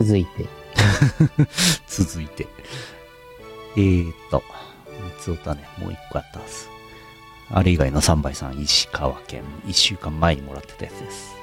[0.00, 0.55] 続いて。
[1.88, 2.46] 続いて。
[3.76, 4.42] えーと、
[4.86, 6.68] 三つおたね、もう一個あったはず。
[7.50, 11.36] あれ以外の3倍さん、石川県、1週間前にもらってたやつです。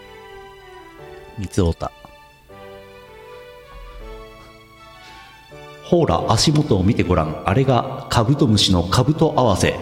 [1.37, 1.91] 三つおた。
[5.85, 7.43] ほら、足元を見てごらん。
[7.45, 9.75] あれがカブトムシのカブト合わせ。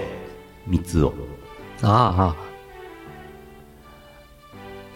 [0.67, 1.13] 三つお。
[1.82, 2.36] あ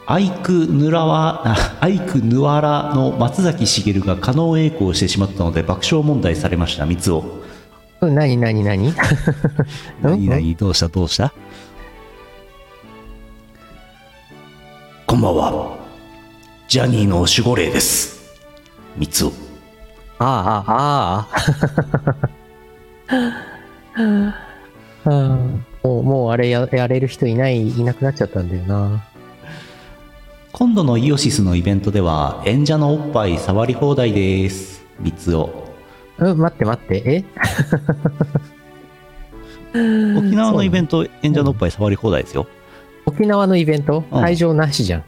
[0.07, 7.23] アイクヌラワ、あアイクヌワラの松崎しげるが加納栄光をしてしまったので爆笑問題されました、三つお。
[8.01, 8.05] あ。
[8.05, 8.93] なになになに
[10.01, 10.55] 何 何？
[10.55, 10.89] どうした？
[10.89, 11.33] どうした？
[15.07, 15.77] こんばんは。
[16.67, 18.35] ジャニーの守護霊です。
[18.97, 19.29] 三つお。
[20.19, 21.27] ああ、あ
[23.07, 23.95] あ。
[25.05, 29.03] うんもう、もうあれややれる人いない、いなくなっちゃったんだよな。
[30.57, 34.85] 今度のイオシスのイベントでは演者のおっぱい触り放題です。
[35.01, 35.67] 三つお。
[36.17, 37.25] うん、待って待って、え？
[40.17, 42.47] 沖縄のイベント演者のおっぱい触り放題ですよ。
[43.05, 44.05] 沖縄のイベント？
[44.09, 45.03] うん会場なしじゃん。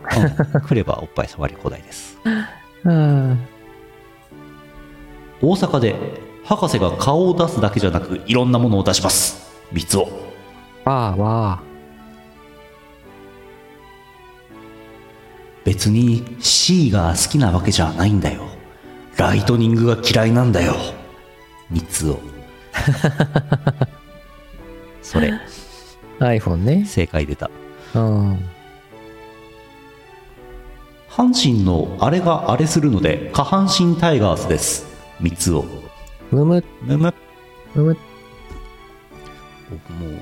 [0.53, 2.19] うん、来ればおっぱい触り放題です。
[2.83, 3.39] うん。
[5.41, 5.95] 大阪で
[6.43, 9.49] 博士が顔を出すだけじゃなくいろんなものを出します。
[9.71, 10.09] 三つお。
[10.83, 11.61] わあわ
[15.67, 18.43] 別に C が好きなわけじゃないんだよ。
[19.17, 20.73] ライトニングが嫌いなんだよ。
[21.69, 22.21] 三つを。
[25.03, 25.33] それ。
[25.33, 26.23] あ。
[26.23, 26.85] iPhone ね。
[26.85, 27.51] 正解出た。
[27.95, 28.49] うん。
[31.09, 34.85] 阪神のあれがあれするので下半身タイガースです。
[35.19, 35.65] 三つを。
[36.31, 37.13] むむ、むむ。
[37.75, 37.89] むむ。
[37.89, 37.97] も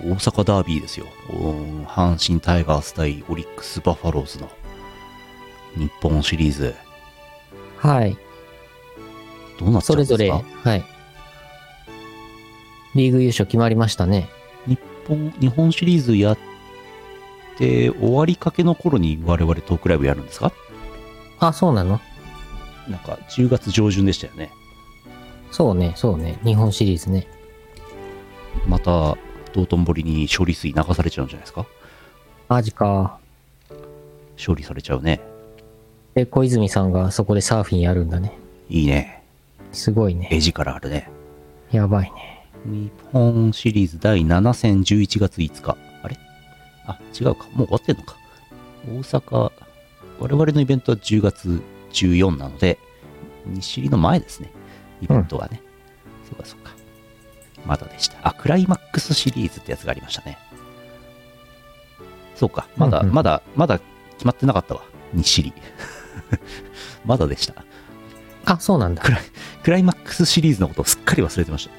[0.10, 1.06] う大阪ダービーですよ。
[1.30, 4.50] うん阪神タイガース対オリックス・バファローズの
[5.78, 6.76] 日本シリーズ
[7.78, 8.18] はい。
[9.60, 10.44] どうなっちゃそれぞうんですか？
[10.66, 10.84] れ、はい。
[12.96, 14.30] リーグ優勝決まりましたね。
[14.68, 16.38] 日本日本シリーズやっ
[17.58, 20.52] て終わりかけの頃に我々トークライブやるんですか？
[21.40, 22.00] あ、そうなの？
[22.88, 24.52] なんか10月上旬でしたよね
[25.52, 26.38] そうね、そうね。
[26.44, 27.28] 日本シリーズね。
[28.68, 29.18] また
[29.54, 31.66] 道頓堀に処理水流されちゃうんじゃないですか？
[32.48, 33.20] マジか。
[34.44, 35.22] 処理されちゃうね
[36.16, 38.32] で、小泉さんがそこでサーフィンやるんだね。
[38.70, 39.22] いいね。
[39.74, 40.30] すごいね。
[40.32, 41.10] 絵力あるね。
[41.72, 42.48] やばいね。
[42.66, 45.78] 日本シリーズ第7戦11月5日。
[46.02, 46.18] あれ？
[46.88, 47.46] あ違うか。
[47.54, 48.16] もう終わってんのか。
[48.88, 49.52] 大阪。
[50.20, 51.62] 我々のイベントは10月
[51.92, 52.80] 14なので
[53.46, 54.50] 西入りの前ですね。
[55.02, 55.62] イベントがね、
[56.30, 56.72] そうかそうか。
[57.66, 58.18] まだでした。
[58.24, 60.38] あクライマックスシリーズってやつがありましたね。
[62.36, 62.70] そうか。
[62.78, 63.14] まだ、うんうん。
[63.14, 63.80] まだまだ
[64.14, 64.82] 決まってなかったわ。
[65.14, 65.62] 西入り
[67.06, 67.66] まだでした。
[68.46, 69.02] あ、そうなんだ。
[69.02, 69.22] クライ
[69.64, 71.72] クライマックスシリーズのことをすっかり忘れてました。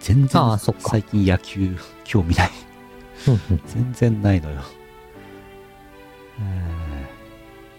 [0.00, 0.90] 全然ああそっか。
[0.90, 2.50] 最近野球興味ない。
[3.66, 4.60] 全然ないのよ。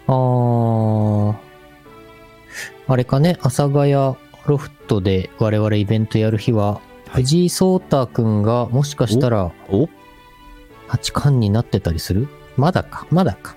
[0.07, 1.35] あー。
[2.87, 4.17] あれかね、阿佐ヶ谷ロ
[4.57, 6.81] フトで我々イベントやる日は、は
[7.19, 7.21] い。
[7.21, 9.87] 藤井聡太くんがもしかしたらお？
[10.87, 12.27] 八冠になってたりする？
[12.57, 13.55] まだか、まだか。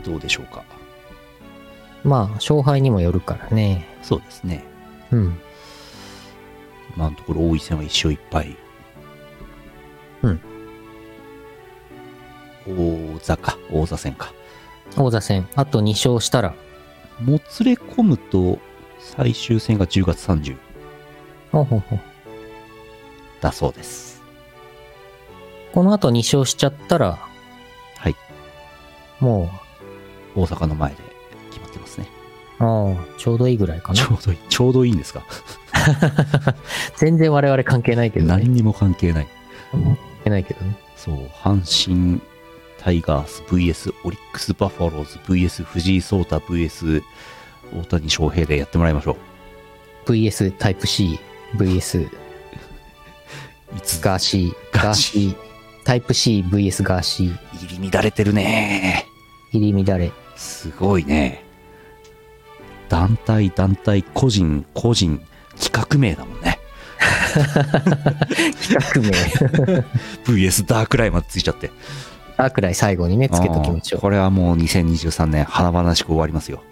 [0.00, 0.64] えー、どうでしょうか？
[2.02, 3.86] まあ、勝敗にもよるからね。
[4.02, 4.64] そうですね。
[5.12, 5.38] うん。
[6.96, 8.56] 今のところ大井戦は一勝一敗。
[10.22, 10.40] うん。
[12.66, 13.58] 大座か。
[13.70, 14.32] 大座戦か。
[14.96, 16.54] 王座戦、あと2勝したら、
[17.20, 18.58] もつれ込むと
[18.98, 20.56] 最終戦が10月30
[21.52, 21.96] ほうほうほ。
[21.96, 22.00] う。
[23.40, 24.22] だそうです。
[25.72, 27.18] この後2勝しちゃったら、
[27.98, 28.16] はい。
[29.20, 29.50] も
[30.36, 30.96] 大阪の前で
[31.50, 32.06] 決まってますね。
[32.60, 33.94] う、ああ、ちょうどいいぐらいかな。
[33.94, 34.38] ちょうどいい。
[34.48, 35.22] ちょうどいいんですか？
[36.96, 38.32] 全然我々関係ないけどね。
[38.32, 39.28] 何にも関係ない。
[39.72, 40.76] 関係ないけどね。
[40.96, 42.20] そう、阪神
[42.78, 47.02] タイガース VS オリックスバファローズ VS 藤井聡太 VS
[47.78, 49.16] 大谷翔平でやってもらいましょ
[50.06, 50.10] う。
[50.12, 51.18] VS タイプ C、
[51.56, 52.08] VS
[54.02, 55.36] ガーシー、ガーシー、
[55.84, 57.36] タイプ C、VS ガーシー、
[57.78, 58.89] 入り乱れてるね。
[59.52, 60.12] 入り乱れ。
[60.36, 61.44] すごいね。
[62.88, 65.20] 団体、団体、個人、個人、
[65.58, 66.58] 企画名だもんね。
[68.60, 69.84] 企画名。
[70.26, 71.70] VS ダークライまでついちゃって。
[72.36, 76.62] あくらい最後にね、つけときましょあーこれはもう2023年華々しく終わりますよ。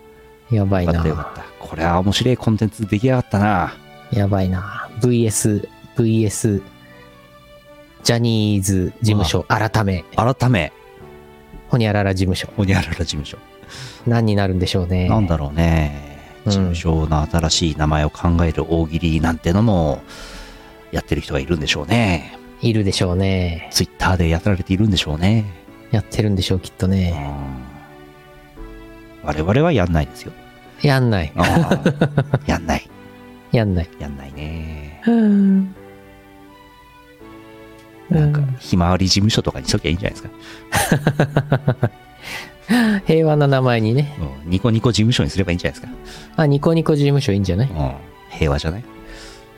[0.51, 0.55] う。
[0.55, 1.07] やばいな。
[1.07, 1.45] よかった。
[1.61, 3.74] これは面白いコンテンツ出来上がったな。
[4.11, 4.89] やばいな。
[5.01, 6.62] VS、VS、
[8.03, 10.72] ジャニーズ事務所改め、改め、
[11.69, 12.49] ホニャララ事務所。
[12.57, 13.39] ホニャララ事務所。
[14.07, 15.09] 何になるんでしょうね。
[15.09, 16.07] なんだろうね。
[16.12, 16.19] うん
[16.51, 20.01] 事務所の新しい名前を考える大喜利なんてのも、
[20.93, 22.39] やってる人がいるんでしょうね。
[22.62, 23.69] いるでしょうね。
[23.71, 25.45] ツイッターでやられているんでしょうね。
[25.91, 27.11] やってるんでしょう、きっとうね。
[27.11, 27.69] ん
[29.25, 30.33] 我々はやんないですよ。
[30.81, 31.33] やんない。
[32.47, 32.89] やんない。
[33.53, 33.89] やんない。
[33.99, 35.03] やんないね。
[38.11, 38.19] うん。
[38.19, 40.29] なんか、ひまわり事務所とかにしときゃいいんじゃないで
[41.47, 41.91] すか。
[43.07, 44.15] 平和な名前にね。
[44.45, 45.93] うんニコニコ事務所にすればいいんじゃないです
[46.37, 46.43] か。
[46.43, 47.69] あ、ニコニコ事務所いいんじゃない？
[47.69, 47.93] うん
[48.31, 48.85] 平和じゃない？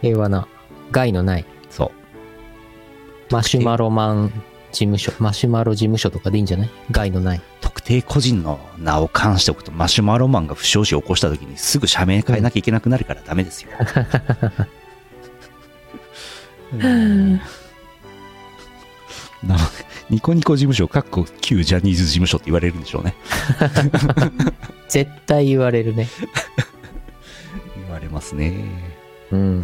[0.00, 0.46] 平和な。
[0.92, 1.44] 害のない。
[1.70, 1.92] そ
[3.30, 3.34] う。
[3.34, 4.32] マシュマロマン
[4.72, 5.12] 事務所。
[5.18, 6.70] マシュマロ事務所とかでいいんじゃない？
[6.92, 7.40] 害のない。
[7.60, 13.70] 特定個人の名を冠しておくと、マシュマロマンが不祥事を起こした時にすぐ社名変えなきゃいけなくなるからダメですよ。
[16.78, 17.40] な
[20.10, 23.14] ニコニコ事務所、かっこ旧ジャニーズ事務所って言われるんでしょうね。
[24.88, 26.08] 絶対言われるね。
[27.76, 28.64] 言われますね。
[29.30, 29.62] うん。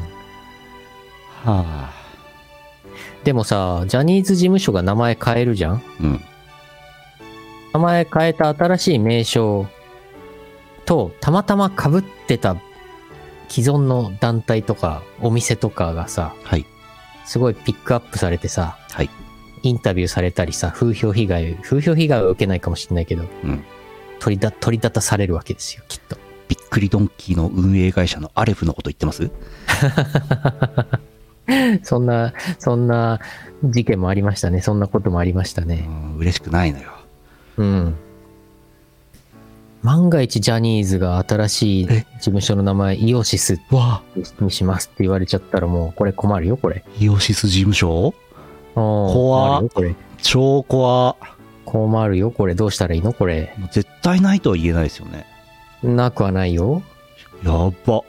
[1.44, 1.92] はあ。
[3.24, 5.82] でもさ、ジャニーズ事務所が名前変えるじゃん？
[6.00, 6.20] うん。
[7.74, 9.66] 名前変えた新しい名称
[10.86, 12.56] と、たまたま被ってた
[13.48, 16.64] 既存の団体とかお店とかがさ、はい。
[17.26, 19.10] すごいピックアップされてさ、はい。
[19.68, 23.64] インタビューされたりさ、風評被害、風評被害は受けないかもしれないけど、うん。
[24.20, 26.16] 取りだ、取り立たされるわけですよ、きっと。
[26.48, 29.28] びっくりドンキーの運営会社のアレフのこと言ってます？
[31.82, 33.20] そんな、そんな
[33.64, 34.60] 事件もありましたね。
[34.60, 35.86] そんなこともありましたうね。
[35.86, 36.90] ん、嬉しくないのよ。
[37.58, 37.94] うん。
[39.82, 43.60] 万が一ジャニーズが新しい事務所の名前、イオシス
[44.40, 46.84] にしますって言われちゃったらもう、これ困るよ、これ。
[46.98, 48.12] イオシス事務所？
[48.76, 49.94] 怖これ。
[50.18, 51.16] 超怖
[51.64, 52.54] 困るよ、これ。
[52.54, 53.54] どうしたらいいのこれ。
[53.58, 55.26] もう絶対ないとは言えないですよね。
[55.82, 56.82] なくはないよ。
[57.42, 57.52] や
[57.86, 58.02] ば。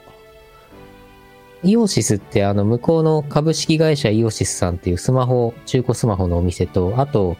[1.64, 7.36] イオシスってあの向こうの株式会社イオシスさんっていうスマホ、中古スマホのお店と、あと、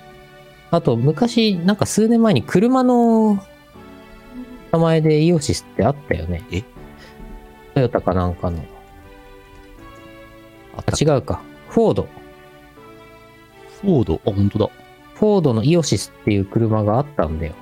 [0.71, 3.39] あと昔、なんか数年前に車の
[4.73, 6.43] 名前でイオシスってあったよね。
[6.51, 6.63] え？
[7.75, 8.59] トヨタかなんかの。
[10.77, 11.41] ああ、違うか。
[11.69, 12.09] フォード。
[13.83, 14.69] フォード、あ、本当だ。
[15.15, 17.55] フォードのイオシスっていう車があったんだよ。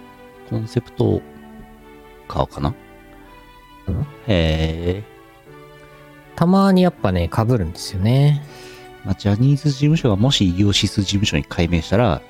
[0.51, 1.21] コンセプト
[2.29, 2.75] カーかな？
[3.89, 4.01] うん？
[4.01, 5.03] へえ。
[6.35, 8.45] たまにやっぱね、被るんですよね。
[9.05, 12.21] まあ、ジャニーズ事務所がもしイオシス事務所に改名したら、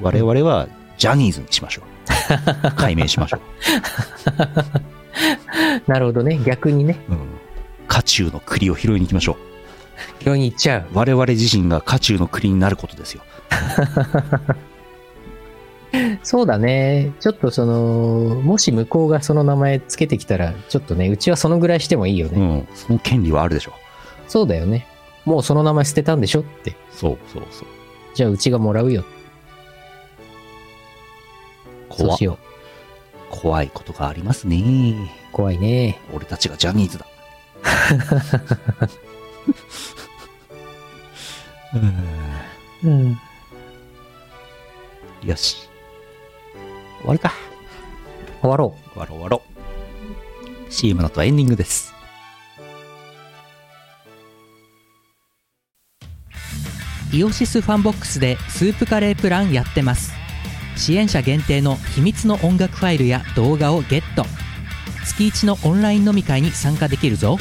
[0.00, 0.68] 我々は
[0.98, 1.86] ジャニーズにしましょう。
[2.76, 3.38] 改名しましょ
[5.88, 6.38] なるほどね。
[6.44, 6.98] 逆にね。
[7.08, 7.12] う。
[7.12, 7.18] うん。
[7.88, 9.36] 家中の栗を拾いに行きましょう。
[10.20, 10.86] 病院に行っちゃう。
[10.92, 13.22] 我々自身が家中の栗になることですよ。
[16.22, 17.12] そうだね。
[17.20, 22.38] ちょっとその、もし向こうがその名前つけてきたら、ちょっとね、うちはそのぐらいしてもいいよね。
[22.38, 22.68] うん。
[22.74, 23.72] その権利はあるでしょ
[24.28, 24.86] そうだよね。
[25.24, 26.76] もうその名前捨てたんでしょって。
[26.92, 27.68] そうそうそう。
[28.14, 29.04] じゃあうちがもらうよ。
[31.90, 32.38] そう怖しよ
[33.30, 34.94] 怖いことがありますね。
[35.32, 35.32] う。
[35.32, 35.98] 怖いね。
[36.12, 37.06] 俺たちがジャニーズだ。
[42.82, 43.18] うんうん。
[45.28, 45.68] よし。
[47.00, 47.32] 終わるか。
[48.40, 49.42] 終わろ終わろう終わろ
[50.68, 50.72] う。
[50.72, 51.96] CM の後はエンディングです。
[57.12, 60.12] イオシスファンボックスでスープカレープランやってます
[60.76, 64.24] 支援者限定の秘密の音楽ファイルや動画をゲット
[65.04, 67.38] 月1のオンライン飲み会に参加できるぞ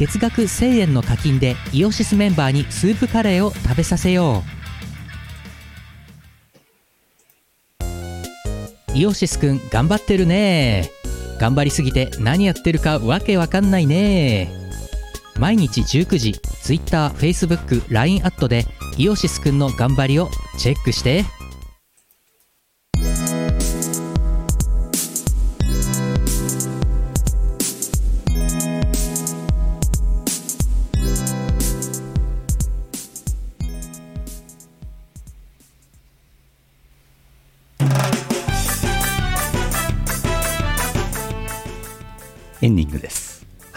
[0.00, 4.42] 月額1000円の課金でイオシスメンバーにスープカレーを食べさせよ
[8.94, 8.98] う。
[8.98, 10.88] イオシスくん頑張ってるね。
[11.38, 14.50] 頑張りすぎて何やってるかわけわかんないね。
[15.38, 16.30] 毎日19時
[16.64, 18.64] TwitterFacebookLINE アットで
[18.96, 21.26] イオシスくんの頑張りをチェックして。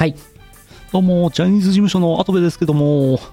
[0.04, 0.16] はい。
[0.92, 3.18] どうも、ジャニーズ事務所の跡部ですけども、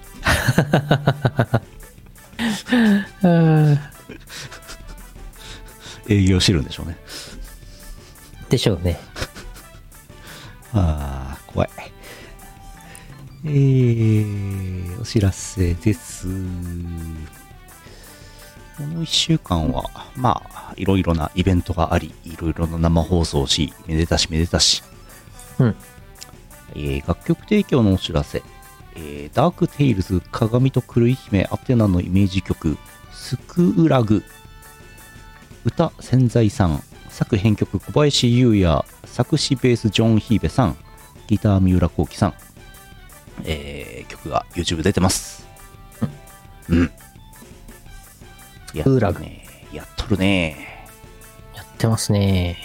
[6.07, 6.95] 営業してるんでしょうね。
[8.47, 9.01] でしょうね。
[10.71, 11.69] ああ、怖い。
[13.43, 16.27] えー、お知らせです。
[16.27, 16.31] こ
[18.83, 19.83] の1週間は、
[20.15, 24.81] まあ、いろいろなイベントがあり、いろいろな生放送をし、めでたしめでたし、
[25.59, 25.75] うん。
[26.75, 28.43] えー楽曲提供のお知らせ、
[28.95, 32.77] えーダークテイルズ鏡と狂い姫アテナのイメージ曲
[33.11, 34.23] スクーラグ。
[35.63, 36.83] 歌千載さん。
[37.09, 38.83] 作編曲小林優也。
[39.05, 40.77] 作詞ベースジョン・ヒーベさん。
[41.27, 42.33] ギター三浦幸喜さん、
[43.45, 45.47] えー曲が YouTube 出てます。
[46.69, 46.91] うん。
[48.73, 49.23] やっとクーラグ。
[49.73, 50.87] やっとるね。
[51.55, 52.57] やってますね。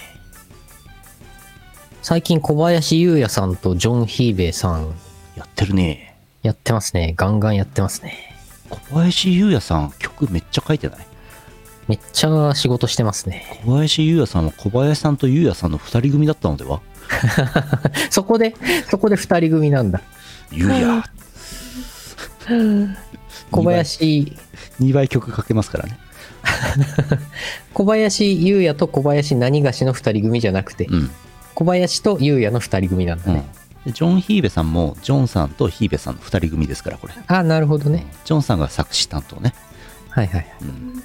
[2.09, 4.95] 最近小林優也さんとジョン・ヒーベイさん
[5.35, 7.15] やってるねやってますね。
[7.17, 8.33] ガンガンやってますね。
[8.71, 10.99] 小林優也さん曲めっちゃ書いてない？
[11.89, 13.61] めっちゃ仕事してますね。
[13.65, 16.81] 小林優也さんは小林さんと優也さんの2人組だったのでは？
[18.11, 18.55] そこで、
[18.89, 20.01] そこで二人組なんだ。
[20.53, 21.03] 優也
[23.51, 24.33] 小林、
[24.79, 25.99] 2倍曲かけますからね
[27.75, 31.11] 小林優也と小林何がしの二人組じゃなくて、うん
[31.57, 33.43] 小林と優也の二人組なんだうん。
[33.87, 37.15] ジョン・ヒーベさんもジョンさんとヒーベさんの2人組ですからこれ。
[37.27, 38.07] あ、なるほどね。
[38.27, 39.55] ジョンさんが作詞担当ね、
[40.11, 40.47] はいはい。
[40.61, 41.03] うん、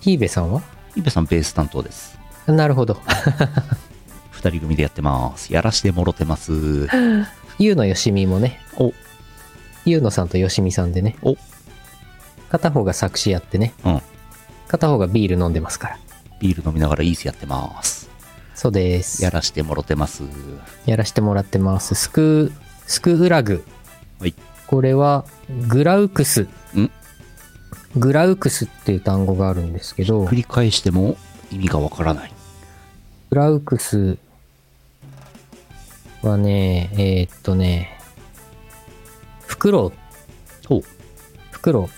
[0.00, 0.60] ヒーベさんは？
[0.94, 2.18] ヒーベさんベース担当です。
[2.46, 2.94] なるほど。
[4.34, 5.52] 2人組でやってます。
[5.54, 6.88] やらしてもろてます。
[7.58, 8.92] 優のよしみもね、お。
[9.86, 11.36] 優野さんとよしみさんでね、お。
[12.50, 14.02] 片方が作詞やってね、うん。
[14.68, 15.98] 片方がビール飲んでますから。
[16.40, 18.09] ビール飲みながらイースやってます
[18.60, 19.22] そうです。
[19.22, 20.22] ややらしてもろてます
[20.86, 21.94] らしてもらってます。
[21.94, 22.52] スク、
[22.86, 23.64] スクウラグ。
[24.18, 24.34] はい
[24.66, 25.24] これは、
[25.68, 26.42] グラウクス。
[26.42, 26.90] ん？
[27.96, 31.16] グラウクスっていう単語があるんですけど繰、り返しても
[31.50, 32.32] 意味がわからない
[33.30, 34.18] グラウクス
[36.20, 37.98] はね、えーっとね、
[39.46, 40.82] フクロウ、ほう
[41.50, 41.88] フクロウっ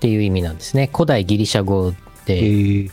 [0.00, 0.90] ていう意味なんですね。
[0.92, 1.94] 古代ギリシャ語
[2.26, 2.90] えで、ー、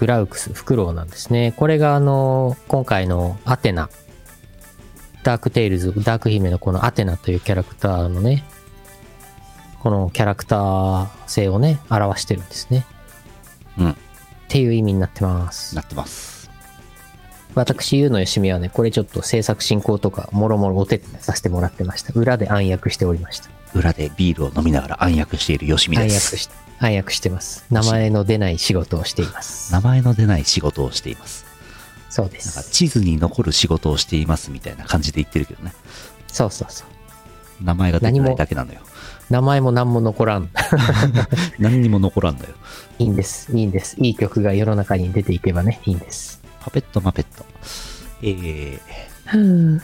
[0.00, 1.52] グラウクス、フクロウなんですね。
[1.58, 3.90] これがあの、今回のアテナ、
[5.24, 8.42] ダークテイルズ、ダーク姫のこのアテナというキャラクターのね、
[9.80, 12.86] このキャラクター性をね、表してるんですね。
[13.78, 13.96] うんっ
[14.48, 15.76] ていう意味になってます。
[15.76, 16.50] なってます
[17.54, 22.14] 私、ゆうのよしみはね、これちょっと制作進行とか、もろもろお手伝いさせてもらってました。
[22.14, 23.50] 裏で暗躍しておりました。
[23.74, 26.48] 裏でビールを飲みながら暗躍しているよしみです暗躍し、
[26.78, 27.64] 暗躍してます。
[27.70, 29.72] 名前の出ない仕事をしています。
[29.72, 31.46] 名前の出ない仕事をしています
[32.08, 32.70] そうでなんかす。
[32.70, 35.72] 地図に残る仕事をしていますみたいな感じで言ってるけどね
[36.26, 36.84] そうそうそ
[37.60, 37.64] う。
[37.64, 38.80] 名前が出てないだけなのよ
[39.28, 40.50] 名前も何も残らん。
[41.58, 42.48] 何にも残らんのよ
[42.98, 43.56] いいんです。
[43.56, 43.96] いいんです。
[43.98, 46.40] いい曲が世の中に出ていけばね、いいんです。
[46.60, 47.46] パペットマペット
[48.22, 49.80] えー、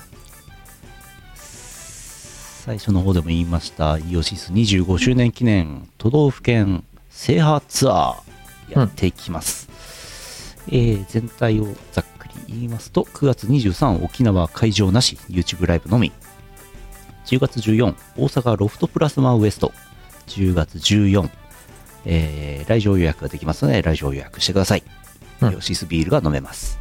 [2.67, 9.69] 最初の方でも言いましたイオシス25周年記念都道府県制覇ツアーやっていきます、
[10.67, 16.11] えー全体をざっくり言いますと9月23沖縄会場なし YouTube ライブのみ。
[17.27, 19.73] 10月14大阪ロフトプラスマウエスト。
[20.27, 21.31] 10月14、
[22.05, 24.83] えー来場予約ができますので来場予約してください、
[25.41, 25.53] うん。
[25.53, 26.81] イオシスビールが飲めます。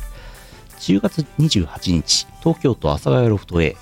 [0.80, 3.78] 10月28日、東京都阿佐ヶ谷ロフト A。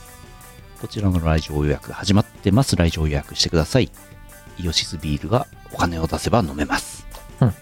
[0.84, 2.76] こちらの来場予約始まってます。
[2.76, 3.90] 来場予約してください。
[4.60, 7.08] イオシスビールがお金を出せば飲めます。
[7.40, 7.54] うん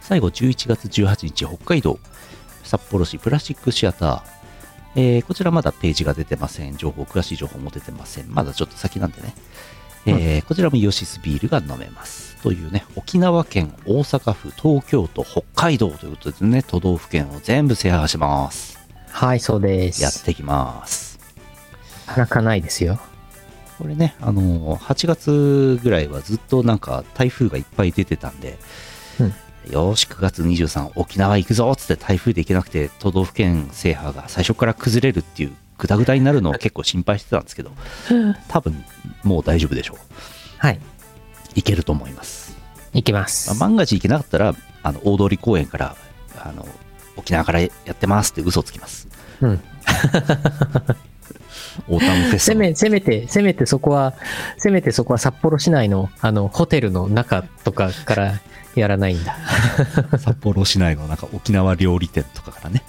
[0.00, 1.98] 最後、11月18日、北海道、
[2.64, 4.22] 札幌市プラスチックシアター。
[4.96, 6.78] えーこちらまだページが出てません。
[6.78, 8.32] 情報、詳しい情報も出てません。
[8.32, 9.34] まだちょっと先なんでね。
[10.06, 12.36] えーこちらもイオシスビールが飲めます。
[12.42, 18.78] というね、沖縄県、大阪府、東京都、北海道ということでね、都道府県を全部制覇します。
[19.10, 20.02] はい、そうです。
[20.02, 21.11] やってきます。
[22.12, 23.00] なかなかないですよ。
[23.78, 28.58] これね、あのー8月ぐらいはずっとなんか台風がいっぱい出てたんで、
[29.18, 29.34] うん
[29.70, 37.70] よーし、9月23、沖縄行くぞっつって台風で行けなくて、都道府県制覇が最初から崩れるっていう、グダグダになるのを結構心配してたんですけど、
[38.48, 38.84] 多分
[39.22, 39.98] もう大丈夫でしょう。
[40.58, 40.80] はい。
[41.54, 42.56] 行けると思います。
[42.92, 43.50] 行きます。
[43.50, 45.96] まあ万が一行けなかったら、あの大通公園から、
[46.36, 46.66] あの
[47.16, 49.06] 沖縄からやってますって嘘つきます。
[49.40, 49.60] うん。
[51.88, 52.38] オータムフェスの。
[52.38, 54.14] せめ、せめて、せめてそこは、
[54.58, 58.40] せめてそこは札幌市内の、あの、ホテルの中とかから
[58.74, 59.36] やらないんだ。
[60.18, 62.82] 札幌市内のなんか沖縄料理店とかからね。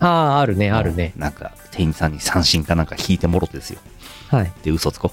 [0.00, 1.12] ああ、あるね、あるね。
[1.16, 3.78] なんか店員さんに三振かなんか引いてもろてですよ。
[4.28, 4.52] はい。
[4.62, 5.12] で、嘘つこ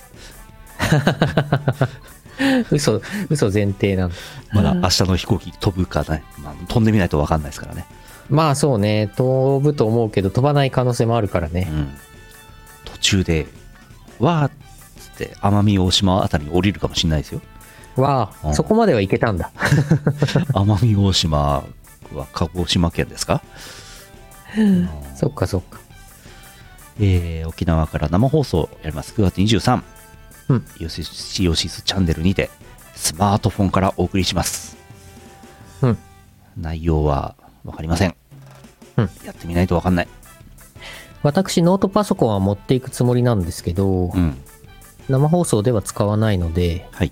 [2.71, 4.11] 嘘、嘘前提なん。
[4.51, 6.23] まだ明日の飛行機飛ぶかね。
[6.43, 7.85] まあ、飛んでみないと分かんないですからね。
[8.29, 11.67] まあそうね、飛ぶと思うけど飛ばない可能性もあるからね。
[11.69, 11.89] うん。
[13.01, 13.47] 途中で、
[14.19, 14.51] わーっ
[14.97, 17.41] つって奄美大島あたりに降りるかもしれないですよ。
[17.97, 19.51] わあ、うんそこまでは行けたんだ。
[20.53, 21.63] 奄美大島
[22.13, 23.41] は鹿児島県ですか？
[24.57, 25.79] うんそっかそっか。
[26.99, 29.13] えー沖縄から生放送やります。
[29.13, 29.81] 9月23。
[30.49, 32.49] うんイオシスイオシスチャンネルにて、
[32.95, 34.77] スマートフォンからお送りします。
[35.81, 35.97] うん。
[36.57, 38.15] 内容はわかりません。
[38.97, 40.07] うんやってみないとわかんない。
[41.23, 44.37] 私、ノートパソコンは持っていくつもりなんですけど、うん。
[45.09, 47.11] 生放送では使わないので、はい。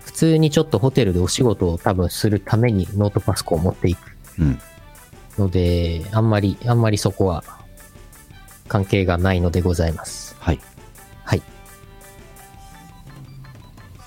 [0.00, 4.58] 普通にちょっとホテルでお仕事を多分するためにノートパソコンを持っていくうん。
[5.38, 7.44] ので、あんまり、あんまりそこは
[8.68, 10.36] 関係がないのでございます。
[10.38, 10.60] はい。
[11.24, 11.42] はい。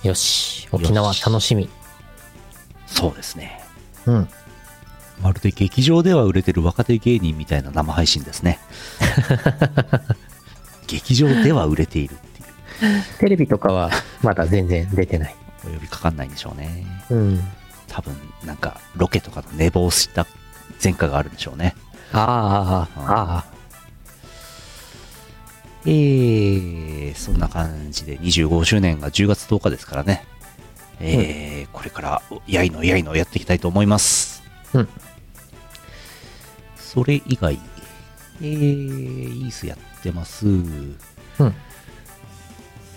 [0.04, 0.68] よし。
[0.72, 1.70] 沖縄楽しみ。
[2.86, 3.62] そうですね。
[4.06, 4.30] うん。
[5.22, 8.60] まるで劇場では売れてる若手芸人みたいな生配信ですね。
[10.88, 13.04] 劇場では売れているっていう。
[13.20, 13.92] テレビとかは
[14.22, 15.36] まだ全然出てない。
[15.66, 16.86] お呼びかかんないんでしょうね。
[17.10, 17.44] うん。
[17.88, 20.26] 多分、なんか、ロケとかの寝坊した
[20.84, 21.76] 前科があるんでしょうね。
[22.14, 23.46] ああ、ああ、ああ。
[25.86, 30.26] えー、そんな感じで25周年が10月10日ですからね。
[31.00, 34.44] えーこれから、やいのやいのやっていきたいと思います。
[34.74, 34.90] うん。
[36.94, 37.58] それ以外、
[38.42, 40.46] えー、イースやってます。
[40.46, 40.98] うん。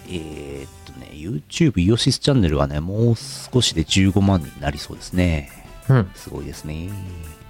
[0.09, 5.49] えーっとね、YouTube イオシスチャンネルはね、もう少しで15万になりそうですね。
[5.89, 6.11] うん。
[6.17, 6.91] すごいですね。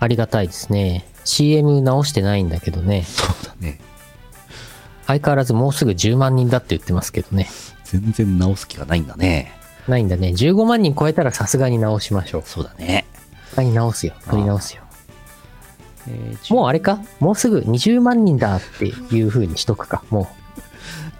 [0.00, 1.06] ありがたいですね。
[1.24, 3.04] CM 直してないんだけどね。
[3.04, 3.80] そうだね。
[5.06, 7.48] 相変わらずもうすぐ10万人だって言ってますけどね。
[7.84, 9.50] 全然直す気がないんだね。
[9.88, 10.28] ないんだね。
[10.28, 12.42] 15万人超えたらさすがに直しましょう。
[12.44, 13.06] そうだね。
[13.46, 14.12] さすがに直すよ。
[14.26, 14.83] 取り直すよ。
[16.08, 17.00] えーもうあれか？
[17.20, 20.02] もうすぐ20万人だっていう風にしとくか。
[20.10, 20.28] も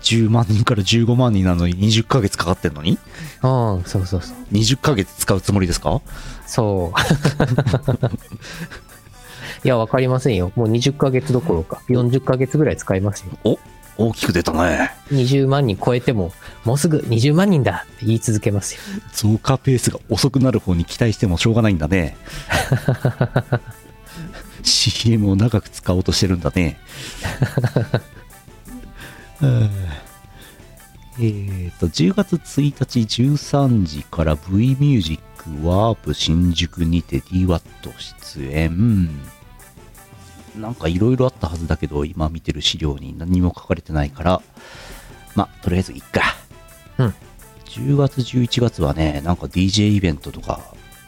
[0.03, 2.99] 10万人から15万人なのに20ヶ月かかってんのに？
[3.43, 3.49] う。
[3.49, 4.37] うん、そうそうそう。
[4.53, 6.03] 20ヶ月使うつもりですか？
[6.47, 6.99] そう。
[9.65, 10.53] いや、わかりませんよ。
[10.57, 13.29] もう20ヶ月どころか、40ヶ月ぐらい使いますよ。
[13.45, 13.59] お
[13.97, 14.91] 大きく出たね。
[15.11, 16.33] 20万人超えても、
[16.65, 18.81] もうすぐ20万人だって言い続けますよ。
[19.15, 22.17] 増加ペースが遅くなる方に期待してもしょうがないんだね。
[24.65, 26.79] CM を長く使おうとしてるんだね。
[29.41, 29.71] うん
[31.17, 37.63] えーと、10月1日13時から V ミュージックワープ新宿にて DWAT
[38.35, 39.09] 出演。
[40.57, 44.43] なんかいろいろあったはずだけど、今見てる資料に何も書かれてないから、
[45.37, 46.23] ま、とりあえずいっか。
[46.99, 47.15] うん。
[47.67, 50.61] 10月、11月はね、なんか DJ イベントとか、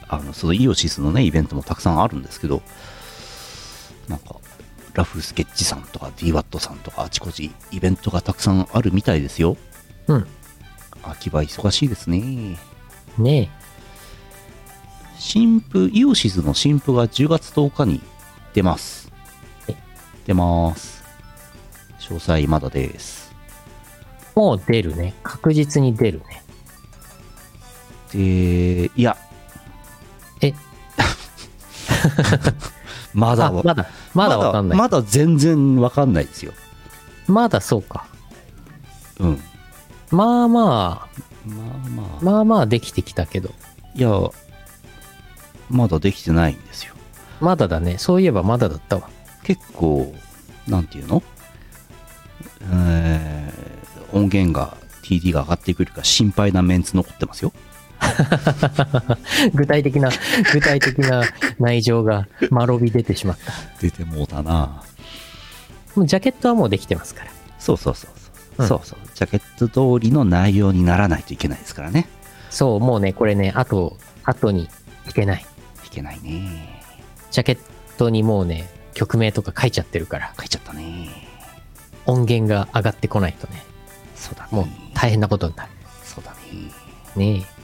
[0.08, 2.62] あの、そのイオシスのね、イベントもたくさんあるんですけど、
[4.08, 4.36] なんか、
[4.94, 9.56] ラフスケッチさんとか DWAT さんとかあちこちイベントがたくさんあるみたいですよ。
[10.08, 10.26] うん。
[11.02, 12.58] 秋葉忙しいですね。
[13.18, 13.50] ね
[15.18, 18.00] 新譜、イオシスの新譜が10月10日に
[18.54, 19.12] 出ます
[19.66, 19.76] はい。
[20.26, 21.04] 出ます。
[22.00, 23.34] 詳細まだです。
[24.34, 24.38] え。
[24.38, 25.14] もう出るね。
[25.22, 26.42] 確実に出るね。
[28.12, 29.16] で、いや。
[30.40, 30.54] え
[33.16, 34.78] まだまだ、まだわかんない。
[34.78, 36.52] まだ全然わかんないですよ。
[37.26, 38.06] まだそうか。
[39.18, 39.40] うん。
[40.10, 42.24] まあまあ、まあまあ。
[42.24, 43.50] まあまあできてきたけど。
[43.94, 44.10] いや、
[45.70, 46.94] まだできてないんですよ。
[47.40, 47.96] まだだね。
[47.96, 49.08] そういえばまだだったわ。
[49.42, 50.14] 結構、
[50.68, 51.22] なんていうの？
[52.70, 57.52] えー、音源が TD が上がってくるか心配なメンツ残ってますよ。
[59.54, 60.10] 具体的な、
[60.52, 61.22] 具体的な
[61.58, 63.52] 内情が間延び出てしまった。
[63.80, 64.82] 出てもうたな
[65.94, 67.30] もうジャケットはもうできてますから。
[67.58, 68.62] そうそうそうそう。
[68.62, 68.98] うんそうそう。
[69.14, 72.08] ジャケット通りの内容にならないといけないですからね。
[72.50, 74.68] そう、もうね、これね、あと、後に
[75.06, 75.42] 引けない。
[75.82, 76.82] 弾けないね。
[77.30, 77.58] ジャケッ
[77.98, 81.08] トにもうね、曲名とか書いちゃってるから、書いちゃったね。
[82.06, 83.62] 音源が上がってこないとね、
[84.14, 84.48] そうだね。
[84.52, 85.70] もう大変なことになる。
[86.02, 87.34] そうだね。
[87.34, 87.55] ねえ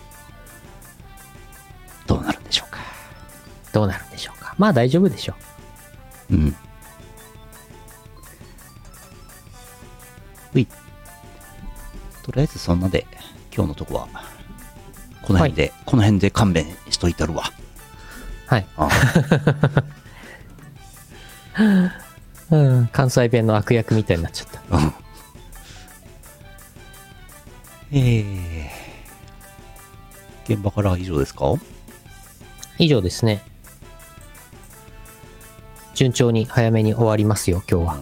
[2.14, 2.78] どうなるんでしょうか？
[3.72, 4.54] どうなるんでしょうか？
[4.58, 5.34] まあ大丈夫でしょ
[6.30, 6.56] うん。
[10.54, 10.66] うい。
[12.22, 13.06] とりあえずそんなで、
[13.54, 14.08] 今日のとこは、
[15.22, 17.44] この辺で、この辺で勘弁しといたるわ。
[18.48, 18.54] う。
[18.54, 18.66] はい。
[18.76, 18.88] あ
[22.50, 24.76] うん、関西弁の悪役みたいになっちゃった。
[24.76, 24.94] うん。
[27.92, 31.54] えー、現場からは以上ですか？
[32.78, 33.42] 以上ですね。
[35.94, 38.00] 順調に早めに終わりますよ、今日は。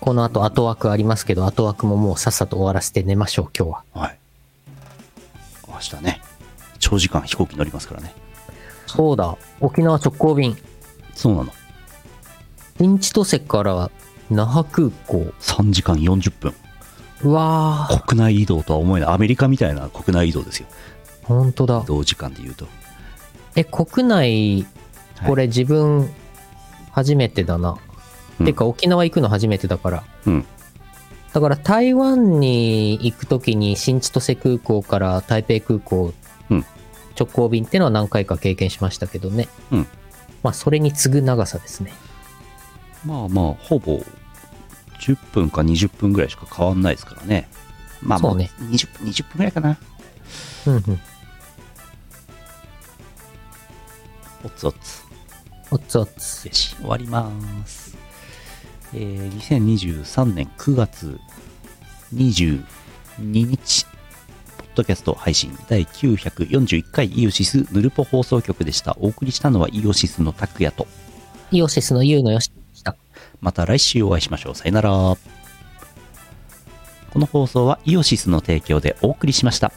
[0.00, 4.02] この後後枠ありますけど、後枠ももうさっさと終わらせて寝ましょう、今日は。
[4.02, 4.18] はい。
[5.68, 6.20] 明日ね、
[6.78, 8.14] 長時間飛行機乗りますからね。
[8.86, 10.56] そうだ、沖縄直行便。
[11.14, 11.52] そうなの。
[12.78, 13.90] 新千歳から
[14.30, 15.32] 那覇空港。
[15.40, 16.54] 3時間40分。
[17.22, 19.10] うわー、国内移動とは思えない。
[19.10, 20.66] アメリカみたいな国内移動ですよ。
[21.22, 21.86] ほんとだ移。
[21.86, 22.66] 動時間で言うと。
[23.56, 24.66] え、国内、
[25.26, 26.10] これ自分、
[26.90, 27.76] 初めてだな。
[28.40, 30.04] うんてか、沖縄行くの初めてだから。
[30.26, 30.46] うん。
[31.32, 36.12] だから、台湾に行くときに、新千歳空港から台北空港、
[36.50, 36.66] うん
[37.18, 39.48] 直行便ってのは何回か経験しましたけどね。
[39.70, 39.86] うん
[40.42, 41.92] まあ、それに次ぐ長さですね。
[43.04, 44.02] まあまあ、ほぼ
[45.00, 47.48] 10分か20分ぐらいしか変わんないですからね。
[48.00, 49.78] まあまあ、そうね20分、20分ぐらいかな。
[50.66, 51.00] うんうん。
[54.44, 55.04] おつおつ。
[55.70, 56.46] おつおつ。
[56.46, 57.30] よし、終わりま
[57.66, 57.96] す。
[58.94, 61.18] えー、2023年9月
[62.14, 62.62] 22
[63.26, 63.86] 日、
[64.58, 68.96] ポッドキャスト配信第941回イオシスヌルポ放送局でした。
[69.00, 70.86] お送りしたのはイオシスの拓也と、
[71.50, 72.96] イオシスのユウのよしでした。
[73.40, 74.54] また来週お会いしましょう。
[74.54, 74.90] さよなら。
[74.90, 75.18] こ
[77.18, 79.72] の放送はイオシスの提供でお送りしました。